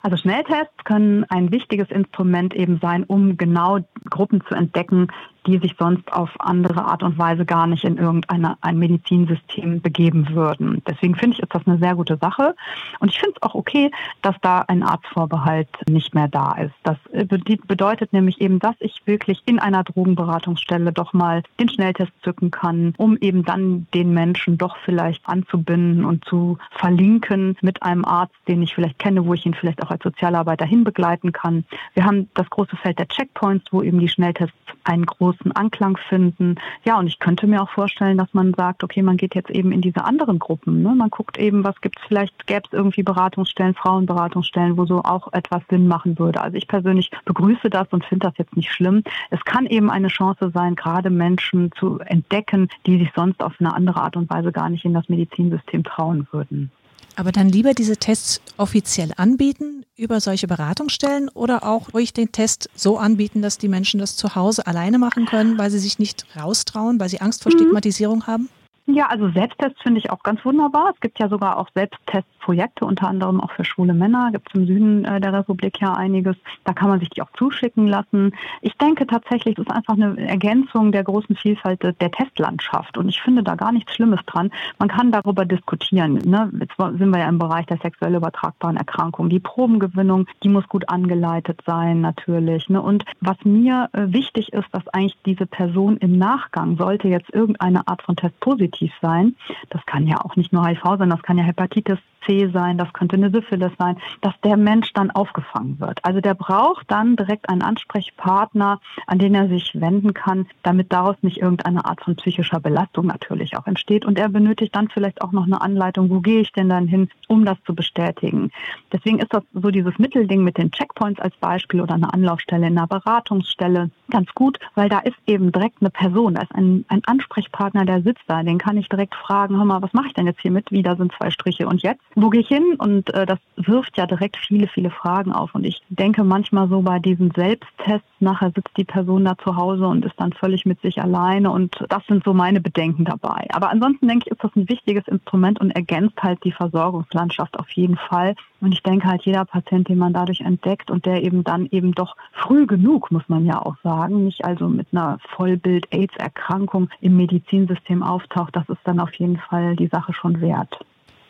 Also 0.02 0.18
Schnelltests 0.18 0.84
können 0.86 1.26
ein 1.26 1.52
wichtiges 1.52 1.90
Instrument 1.90 2.54
eben 2.54 2.80
sein, 2.82 3.04
um 3.04 3.38
genau 3.38 3.80
Gruppen 4.10 4.42
zu 4.48 4.56
entdecken, 4.56 5.08
die 5.46 5.58
sich 5.58 5.76
sonst 5.78 6.12
auf 6.12 6.30
andere 6.40 6.86
Art 6.86 7.04
und 7.04 7.18
Weise 7.18 7.46
gar 7.46 7.68
nicht 7.68 7.84
in 7.84 7.98
irgendein 7.98 8.46
ein 8.62 8.78
Medizinsystem 8.78 9.82
begeben 9.82 10.30
würden. 10.34 10.82
Deswegen 10.88 11.16
finde 11.16 11.36
ich, 11.36 11.44
ist 11.44 11.54
das 11.54 11.66
eine 11.66 11.78
sehr 11.78 11.96
gute 11.96 12.18
Sache. 12.18 12.56
Und 13.00 13.10
ich 13.10 13.20
finde 13.20 13.36
es 13.36 13.42
auch 13.42 13.56
okay, 13.56 13.92
dass 14.22 14.36
da 14.42 14.62
ein 14.68 14.84
Arztvorbehalt 14.84 15.70
nicht 15.90 16.14
mehr 16.14 16.28
da 16.28 16.54
ist. 16.54 16.74
Das 16.84 16.98
äh, 17.12 17.26
bedeutet 17.26 18.14
nämlich 18.14 18.42
eben, 18.42 18.60
dass 18.60 18.76
ich 18.80 19.02
wirklich 19.06 19.42
in 19.46 19.60
einer 19.60 19.84
Drogenberatungsstelle 19.84 20.92
doch 20.92 21.14
mal 21.14 21.44
den 21.60 21.70
Schnelltest 21.70 22.12
zücken 22.24 22.52
kann, 22.52 22.94
um 22.98 23.18
eben 23.18 23.44
dann 23.44 23.88
den 23.94 24.14
Menschen 24.14 24.58
doch 24.58 24.78
vielleicht 24.86 25.28
anzubinden 25.28 26.06
und 26.06 26.26
zu 26.26 26.58
verlinken 26.72 27.58
mit 27.62 27.84
einem 27.84 28.06
Arzt, 28.06 28.36
den 28.48 28.62
ich 28.62 28.76
vielleicht 28.76 29.00
kenne, 29.00 29.26
wo 29.26 29.34
ich 29.34 29.46
ihn 29.46 29.54
vielleicht 29.54 29.84
auch 29.84 29.92
als 29.92 30.04
Sozialarbeiter 30.04 30.66
hinbegleiten 30.66 31.32
kann. 31.32 31.66
Wir 31.94 32.06
haben 32.06 32.30
das 32.34 32.50
große 32.50 32.76
Feld 32.78 33.00
der 33.00 33.08
Checkpoints, 33.08 33.66
wo 33.72 33.82
eben 33.82 34.00
die 34.00 34.10
Schnelltests 34.10 34.54
einen 34.84 35.06
großen 35.06 35.29
großen 35.30 35.52
Anklang 35.52 35.98
finden. 36.10 36.56
Ja, 36.84 36.98
und 36.98 37.08
ich 37.08 37.20
könnte 37.20 37.48
mir 37.48 37.62
auch 37.62 37.70
vorstellen, 37.70 38.18
dass 38.18 38.34
man 38.34 38.54
sagt, 38.54 38.84
okay, 38.84 39.02
man 39.02 39.18
geht 39.18 39.36
jetzt 39.36 39.50
eben 39.50 39.72
in 39.72 39.82
diese 39.82 40.04
anderen 40.04 40.40
Gruppen. 40.40 40.82
Ne? 40.82 40.96
Man 40.96 41.10
guckt 41.10 41.38
eben, 41.38 41.64
was 41.64 41.80
gibt 41.82 42.00
es 42.00 42.06
vielleicht, 42.08 42.48
gäbe 42.48 42.64
es 42.66 42.74
irgendwie 42.74 43.04
Beratungsstellen, 43.04 43.76
Frauenberatungsstellen, 43.76 44.78
wo 44.78 44.86
so 44.86 45.02
auch 45.04 45.32
etwas 45.34 45.62
Sinn 45.70 45.88
machen 45.88 46.18
würde. 46.18 46.42
Also 46.42 46.58
ich 46.58 46.68
persönlich 46.68 47.12
begrüße 47.26 47.70
das 47.70 47.88
und 47.92 48.06
finde 48.06 48.28
das 48.28 48.38
jetzt 48.38 48.56
nicht 48.56 48.72
schlimm. 48.72 49.04
Es 49.30 49.44
kann 49.46 49.66
eben 49.66 49.90
eine 49.90 50.08
Chance 50.08 50.52
sein, 50.54 50.76
gerade 50.76 51.10
Menschen 51.10 51.72
zu 51.80 52.00
entdecken, 52.00 52.70
die 52.86 52.98
sich 52.98 53.12
sonst 53.16 53.42
auf 53.42 53.54
eine 53.60 53.74
andere 53.74 54.02
Art 54.02 54.16
und 54.16 54.30
Weise 54.30 54.52
gar 54.52 54.70
nicht 54.70 54.86
in 54.86 54.94
das 54.94 55.10
Medizinsystem 55.10 55.84
trauen 55.84 56.28
würden. 56.32 56.72
Aber 57.16 57.32
dann 57.32 57.50
lieber 57.50 57.74
diese 57.74 57.98
Tests 57.98 58.42
offiziell 58.58 59.12
anbieten 59.18 59.69
über 60.00 60.22
solche 60.22 60.48
Beratungsstellen 60.48 61.30
oder 61.30 61.64
auch 61.64 61.94
ruhig 61.94 62.14
den 62.14 62.32
Test 62.32 62.70
so 62.74 62.98
anbieten, 62.98 63.42
dass 63.42 63.58
die 63.58 63.68
Menschen 63.68 64.00
das 64.00 64.16
zu 64.16 64.34
Hause 64.36 64.66
alleine 64.66 64.98
machen 64.98 65.26
können, 65.26 65.58
weil 65.58 65.70
sie 65.70 65.80
sich 65.80 66.00
nicht 66.00 66.26
raustrauen, 66.36 67.00
weil 67.00 67.10
sie 67.10 67.22
Angst 67.22 67.44
vor 67.44 67.52
mhm. 67.52 67.58
Stigmatisierung 67.58 68.26
haben? 68.26 68.50
Ja, 68.92 69.06
also 69.06 69.30
Selbsttests 69.30 69.80
finde 69.84 70.00
ich 70.00 70.10
auch 70.10 70.24
ganz 70.24 70.44
wunderbar. 70.44 70.92
Es 70.96 71.00
gibt 71.00 71.20
ja 71.20 71.30
sogar 71.30 71.58
auch 71.58 71.68
Selbsttestprojekte, 71.76 72.86
unter 72.86 73.08
anderem 73.08 73.40
auch 73.40 73.52
für 73.52 73.64
schwule 73.64 73.94
Männer. 73.94 74.32
Gibt 74.32 74.50
es 74.50 74.56
im 74.60 74.66
Süden 74.66 75.06
äh, 75.06 75.22
der 75.22 75.32
Republik 75.32 75.80
ja 75.80 75.94
einiges. 75.94 76.36
Da 76.64 76.74
kann 76.74 76.90
man 76.90 77.00
sich 77.00 77.10
die 77.10 77.22
auch 77.22 77.32
zuschicken 77.38 77.86
lassen. 77.86 78.34
Ich 78.62 78.76
denke 78.78 79.06
tatsächlich, 79.06 79.60
es 79.60 79.66
ist 79.66 79.72
einfach 79.72 79.94
eine 79.94 80.20
Ergänzung 80.28 80.92
der 80.92 81.04
großen 81.04 81.36
Vielfalt 81.36 81.84
der 81.84 82.12
Testlandschaft. 82.12 82.98
Und 82.98 83.10
ich 83.10 83.22
finde 83.22 83.44
da 83.44 83.54
gar 83.54 83.72
nichts 83.72 83.94
Schlimmes 83.94 84.22
dran. 84.26 84.50
Man 84.80 84.90
kann 84.90 85.12
darüber 85.12 85.46
diskutieren. 85.46 86.14
Ne? 86.26 86.52
Jetzt 86.60 86.74
sind 86.78 87.12
wir 87.12 87.20
ja 87.20 87.30
im 87.30 87.38
Bereich 87.38 87.68
der 87.68 87.78
sexuell 87.78 88.16
übertragbaren 88.16 88.78
Erkrankungen. 88.78 89.30
Die 89.30 89.40
Probengewinnung, 89.40 90.26
die 90.42 90.50
muss 90.50 90.68
gut 90.68 90.90
angeleitet 90.90 91.62
sein 91.64 92.02
natürlich. 92.02 92.70
Ne? 92.70 92.82
Und 92.82 93.06
was 93.22 93.38
mir 93.44 93.90
äh, 93.94 94.08
wichtig 94.08 94.52
ist, 94.52 94.68
dass 94.72 94.88
eigentlich 94.88 95.18
diese 95.28 95.46
Person 95.46 95.98
im 95.98 96.18
Nachgang, 96.18 96.76
sollte 96.78 97.08
jetzt 97.08 97.32
irgendeine 97.32 97.88
Art 97.88 98.02
von 98.02 98.16
Test 98.16 98.40
positiv 98.40 98.79
positiv 98.80 98.94
sein. 99.02 99.36
Das 99.70 99.86
kann 99.86 100.08
ja 100.08 100.18
auch 100.24 100.36
nicht 100.36 100.54
nur 100.54 100.66
HIV 100.66 100.98
sein, 100.98 101.10
das 101.10 101.22
kann 101.22 101.38
ja 101.38 101.44
Hepatitis 101.44 101.98
C 102.26 102.50
sein, 102.52 102.78
das 102.78 102.92
könnte 102.94 103.16
eine 103.16 103.32
Syphilis 103.32 103.72
sein, 103.78 103.98
dass 104.22 104.34
der 104.44 104.58
Mensch 104.58 104.94
dann 104.94 105.12
aufgefangen 105.12 105.80
wird. 105.80 106.04
Also 106.04 106.22
der 106.22 106.34
braucht 106.34 106.90
dann 106.92 107.16
direkt 107.16 107.50
einen 107.50 107.62
Ansprechpartner, 107.62 108.80
an 109.08 109.20
den 109.20 109.36
er 109.36 109.48
sich 109.48 109.72
wenden 109.74 110.14
kann, 110.14 110.48
damit 110.64 110.92
daraus 110.92 111.16
nicht 111.22 111.38
irgendeine 111.38 111.86
Art 111.86 112.02
von 112.04 112.16
psychischer 112.16 112.60
Belastung 112.60 113.08
natürlich 113.08 113.58
auch 113.58 113.68
entsteht. 113.68 114.06
Und 114.06 114.18
er 114.18 114.30
benötigt 114.30 114.76
dann 114.76 114.90
vielleicht 114.90 115.22
auch 115.22 115.32
noch 115.32 115.46
eine 115.46 115.62
Anleitung, 115.62 116.10
wo 116.10 116.20
gehe 116.20 116.42
ich 116.42 116.52
denn 116.52 116.70
dann 116.70 116.88
hin, 116.88 117.10
um 117.28 117.46
das 117.46 117.58
zu 117.66 117.76
bestätigen. 117.76 118.52
Deswegen 118.92 119.20
ist 119.20 119.34
das 119.34 119.44
so 119.54 119.70
dieses 119.70 119.98
Mittelding 120.00 120.44
mit 120.44 120.58
den 120.58 120.72
Checkpoints 120.72 121.20
als 121.20 121.36
Beispiel 121.38 121.82
oder 121.82 121.96
eine 121.96 122.14
Anlaufstelle 122.14 122.68
in 122.68 122.78
einer 122.78 122.88
Beratungsstelle 122.88 123.92
ganz 124.10 124.34
gut, 124.34 124.60
weil 124.76 124.90
da 124.90 125.00
ist 125.00 125.18
eben 125.28 125.52
direkt 125.52 125.78
eine 125.82 125.90
Person, 125.90 126.36
da 126.36 126.42
ist 126.42 126.54
ein, 126.54 126.86
ein 126.88 127.02
Ansprechpartner, 127.06 127.86
der 127.86 128.02
sitzt 128.02 128.24
da, 128.28 128.44
den 128.44 128.58
kann 128.58 128.78
ich 128.78 128.90
direkt 128.90 129.16
fragen, 129.16 129.58
hör 129.58 129.66
mal, 129.66 129.82
was 129.82 129.94
mache 129.94 130.08
ich 130.08 130.14
denn 130.14 130.26
jetzt 130.26 130.42
hier 130.42 130.52
mit? 130.52 130.72
Wieder 130.72 130.96
sind 130.96 131.14
zwei 131.14 131.30
Striche 131.30 131.68
und 131.68 131.82
jetzt? 131.82 132.04
Wo 132.16 132.30
gehe 132.30 132.42
ich 132.42 132.48
hin? 132.48 132.76
Und 132.78 133.14
äh, 133.14 133.26
das 133.26 133.40
wirft 133.56 133.98
ja 133.98 134.06
direkt 134.06 134.38
viele, 134.38 134.68
viele 134.68 134.90
Fragen 134.90 135.32
auf. 135.32 135.54
Und 135.56 135.66
ich 135.66 135.82
denke 135.90 136.24
manchmal 136.24 136.68
so 136.68 136.82
bei 136.82 137.00
diesen 137.00 137.32
Selbsttests, 137.32 138.08
nachher 138.20 138.52
sitzt 138.52 138.76
die 138.78 138.84
Person 138.84 139.26
da 139.26 139.38
zu 139.38 139.56
Hause 139.56 139.88
und 139.88 140.06
ist 140.06 140.16
dann 140.18 140.34
völlig 140.34 140.66
mit 140.66 140.82
sich 140.82 141.02
alleine. 141.02 141.52
Und 141.52 141.86
das 141.90 142.06
sind 142.08 142.24
so 142.24 142.34
meine 142.34 142.62
Bedenken 142.62 143.06
dabei. 143.06 143.48
Aber 143.54 143.70
ansonsten 143.70 144.08
denke 144.08 144.26
ich, 144.28 144.32
ist 144.32 144.44
das 144.44 144.56
ein 144.56 144.70
wichtiges 144.70 145.08
Instrument 145.08 145.60
und 145.62 145.72
ergänzt 145.72 146.22
halt 146.22 146.44
die 146.44 146.52
Versorgungslandschaft 146.52 147.58
auf 147.60 147.70
jeden 147.72 147.98
Fall. 147.98 148.36
Und 148.62 148.74
ich 148.74 148.84
denke 148.84 149.08
halt, 149.08 149.24
jeder 149.24 149.46
Patient, 149.46 149.88
den 149.88 149.98
man 149.98 150.14
dadurch 150.14 150.42
entdeckt 150.42 150.92
und 150.92 151.06
der 151.06 151.24
eben 151.24 151.44
dann 151.44 151.68
eben 151.72 151.94
doch 151.94 152.16
früh 152.34 152.66
genug, 152.66 153.12
muss 153.12 153.28
man 153.28 153.46
ja 153.46 153.62
auch 153.62 153.76
sagen, 153.84 154.26
nicht 154.26 154.44
also 154.44 154.68
mit 154.68 154.88
einer 154.92 155.18
Vollbild-AIDS-Erkrankung 155.36 156.90
im 157.00 157.16
Medizinsystem 157.16 158.04
auftaucht, 158.04 158.56
das 158.56 158.68
ist 158.68 158.82
dann 158.84 159.00
auf 159.00 159.14
jeden 159.16 159.38
Fall 159.38 159.76
die 159.76 159.88
Sache 159.88 160.14
schon 160.14 160.42
wert. 160.42 160.80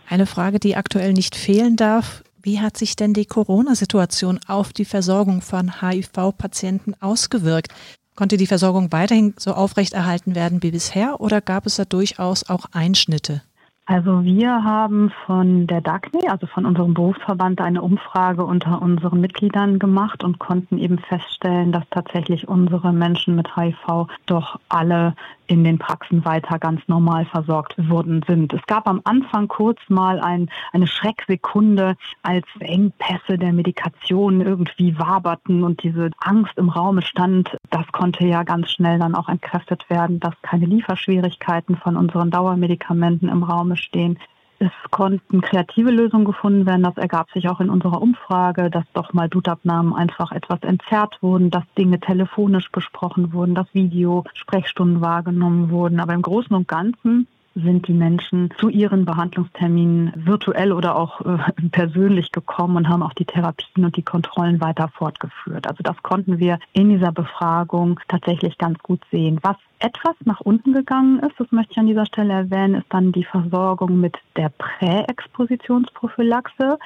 Eine 0.10 0.26
Frage, 0.26 0.60
die 0.60 0.76
aktuell 0.76 1.14
nicht 1.14 1.36
fehlen 1.36 1.76
darf. 1.76 2.24
Wie 2.42 2.60
hat 2.60 2.78
sich 2.78 2.96
denn 2.96 3.14
die 3.14 3.26
Corona-Situation 3.26 4.40
auf 4.48 4.74
die 4.74 4.86
Versorgung 4.86 5.42
von 5.42 5.82
HIV-Patienten 5.82 6.96
ausgewirkt? 7.00 7.72
Konnte 8.16 8.38
die 8.38 8.48
Versorgung 8.48 8.92
weiterhin 8.92 9.36
so 9.38 9.54
aufrechterhalten 9.54 10.34
werden 10.34 10.64
wie 10.64 10.72
bisher 10.72 11.22
oder 11.22 11.42
gab 11.42 11.68
es 11.68 11.76
da 11.76 11.86
durchaus 11.86 12.50
auch 12.50 12.66
Einschnitte? 12.72 13.44
Also 13.86 14.24
wir 14.24 14.64
haben 14.64 15.12
von 15.28 15.68
der 15.68 15.82
DACNI, 15.82 16.28
also 16.28 16.48
von 16.48 16.66
unserem 16.66 16.96
Berufsverband, 16.96 17.62
eine 17.62 17.82
Umfrage 17.82 18.46
unter 18.46 18.82
unseren 18.82 19.22
Mitgliedern 19.22 19.78
gemacht 19.78 20.24
und 20.24 20.40
konnten 20.40 20.80
eben 20.80 20.98
feststellen, 20.98 21.72
dass 21.72 21.84
tatsächlich 21.92 22.48
unsere 22.48 22.94
Menschen 22.94 23.36
mit 23.36 23.56
HIV 23.56 24.08
doch 24.26 24.60
alle 24.70 25.14
in 25.50 25.64
den 25.64 25.80
Praxen 25.80 26.24
weiter 26.26 26.60
ganz 26.60 26.82
normal 26.88 27.26
versorgt 27.26 27.76
worden 27.90 28.24
sind. 28.28 28.54
Es 28.54 28.62
gab 28.68 28.88
am 28.88 29.02
Anfang 29.04 29.48
kurz 29.48 29.80
mal 29.90 30.20
ein, 30.20 30.50
eine 30.72 30.86
Schrecksekunde, 30.86 31.96
als 32.22 32.46
Engpässe 32.60 33.38
der 33.38 33.52
Medikation 33.52 34.42
irgendwie 34.42 34.98
waberten 35.00 35.64
und 35.64 35.82
diese 35.82 36.12
Angst 36.20 36.54
im 36.58 36.70
Raum 36.70 37.02
stand. 37.02 37.58
Das 37.72 37.88
konnte 37.92 38.26
ja 38.26 38.44
ganz 38.44 38.70
schnell 38.70 39.00
dann 39.00 39.16
auch 39.16 39.28
entkräftet 39.28 39.90
werden, 39.90 40.20
dass 40.20 40.36
keine 40.44 40.68
Lieferschwierigkeiten 40.68 41.78
von 41.78 41.98
unseren 41.98 42.30
Dauermedikamenten 42.30 43.28
im 43.28 43.44
Raum 43.44 43.76
stehen. 43.76 44.20
Es 44.62 44.72
konnten 44.92 45.40
kreative 45.40 45.90
Lösungen 45.90 46.26
gefunden 46.26 46.66
werden. 46.66 46.84
Das 46.84 46.98
ergab 46.98 47.32
sich 47.32 47.48
auch 47.48 47.62
in 47.62 47.70
unserer 47.70 48.02
Umfrage, 48.02 48.70
dass 48.70 48.84
doch 48.94 49.14
mal 49.14 49.30
Blutabnahmen 49.30 49.94
einfach 49.94 50.34
etwas 50.34 50.62
entzerrt 50.64 51.18
wurden, 51.22 51.50
dass 51.50 51.64
Dinge 51.78 52.02
telefonisch 52.02 52.70
besprochen 52.70 53.32
wurden, 53.32 53.56
dass 53.56 53.74
Videosprechstunden 53.74 55.00
wahrgenommen 55.00 55.70
wurden. 55.70 56.02
Aber 56.02 56.14
im 56.14 56.22
Großen 56.22 56.54
und 56.54 56.68
Ganzen 56.68 57.28
sind 57.56 57.88
die 57.88 57.94
Menschen 57.94 58.52
zu 58.58 58.70
ihren 58.70 59.06
Behandlungsterminen 59.06 60.12
virtuell 60.16 60.74
oder 60.74 60.98
auch 60.98 61.22
äh, 61.22 61.38
persönlich 61.72 62.32
gekommen 62.32 62.76
und 62.76 62.90
haben 62.90 63.04
auch 63.04 63.14
die 63.14 63.26
Therapien 63.26 63.86
und 63.86 63.96
die 63.96 64.04
Kontrollen 64.04 64.60
weiter 64.60 64.90
fortgeführt. 64.90 65.68
Also 65.68 65.84
das 65.84 66.02
konnten 66.04 66.40
wir 66.40 66.60
in 66.74 66.90
dieser 66.90 67.12
Befragung 67.14 68.00
tatsächlich 68.10 68.58
ganz 68.58 68.78
gut 68.80 69.02
sehen. 69.12 69.40
Was 69.42 69.58
etwas 69.80 70.16
nach 70.26 70.42
unten 70.42 70.74
gegangen 70.74 71.20
ist, 71.20 71.40
das 71.40 71.52
möchte 71.52 71.72
ich 71.74 71.78
an 71.78 71.86
dieser 71.88 72.06
Stelle 72.06 72.34
erwähnen, 72.34 72.76
ist 72.76 72.86
dann 72.90 73.12
die 73.12 73.24
Versorgung 73.24 74.00
mit 74.00 74.16
der 74.36 74.50
Präexpositionsprophylaxe. 74.50 76.78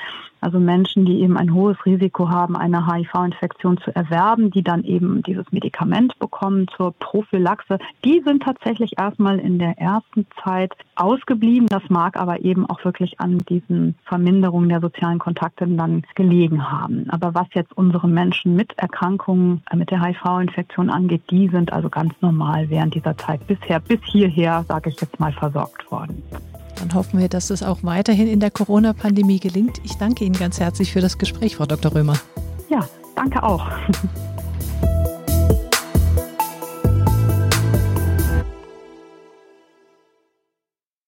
Also 0.41 0.59
Menschen, 0.59 1.05
die 1.05 1.21
eben 1.21 1.37
ein 1.37 1.53
hohes 1.53 1.77
Risiko 1.85 2.29
haben, 2.29 2.57
eine 2.57 2.85
HIV-Infektion 2.85 3.77
zu 3.77 3.95
erwerben, 3.95 4.51
die 4.51 4.61
dann 4.61 4.83
eben 4.83 5.23
dieses 5.23 5.49
Medikament 5.51 6.19
bekommen 6.19 6.67
zur 6.75 6.91
Prophylaxe. 6.93 7.79
Die 8.03 8.21
sind 8.25 8.43
tatsächlich 8.43 8.97
erstmal 8.97 9.39
in 9.39 9.57
der 9.57 9.77
ersten 9.77 10.27
Zeit 10.43 10.73
ausgeblieben. 10.95 11.67
Das 11.67 11.83
mag 11.89 12.19
aber 12.19 12.41
eben 12.41 12.69
auch 12.69 12.83
wirklich 12.83 13.21
an 13.21 13.37
diesen 13.37 13.95
Verminderungen 14.03 14.67
der 14.67 14.81
sozialen 14.81 15.19
Kontakte 15.19 15.65
dann 15.65 16.03
gelegen 16.15 16.69
haben. 16.69 17.09
Aber 17.09 17.33
was 17.33 17.47
jetzt 17.53 17.71
unsere 17.77 18.09
Menschen 18.09 18.55
mit 18.55 18.77
Erkrankungen, 18.77 19.63
äh, 19.71 19.77
mit 19.77 19.91
der 19.91 20.03
HIV-Infektion 20.03 20.89
angeht, 20.89 21.21
die 21.31 21.47
sind 21.47 21.71
also 21.71 21.89
ganz 21.89 22.13
normal 22.19 22.69
während 22.69 22.82
dieser 22.91 23.17
Zeit 23.17 23.45
bisher, 23.47 23.79
bis 23.79 23.99
hierher, 24.03 24.65
sage 24.67 24.89
ich 24.89 24.99
jetzt 24.99 25.19
mal, 25.19 25.31
versorgt 25.31 25.89
worden. 25.91 26.23
Dann 26.79 26.93
hoffen 26.93 27.19
wir, 27.19 27.29
dass 27.29 27.49
es 27.49 27.63
auch 27.63 27.79
weiterhin 27.83 28.27
in 28.27 28.39
der 28.39 28.51
Corona-Pandemie 28.51 29.39
gelingt. 29.39 29.79
Ich 29.83 29.97
danke 29.97 30.25
Ihnen 30.25 30.37
ganz 30.37 30.59
herzlich 30.59 30.91
für 30.91 31.01
das 31.01 31.17
Gespräch, 31.17 31.55
Frau 31.55 31.65
Dr. 31.65 31.93
Römer. 31.93 32.17
Ja, 32.69 32.87
danke 33.15 33.43
auch. 33.43 33.65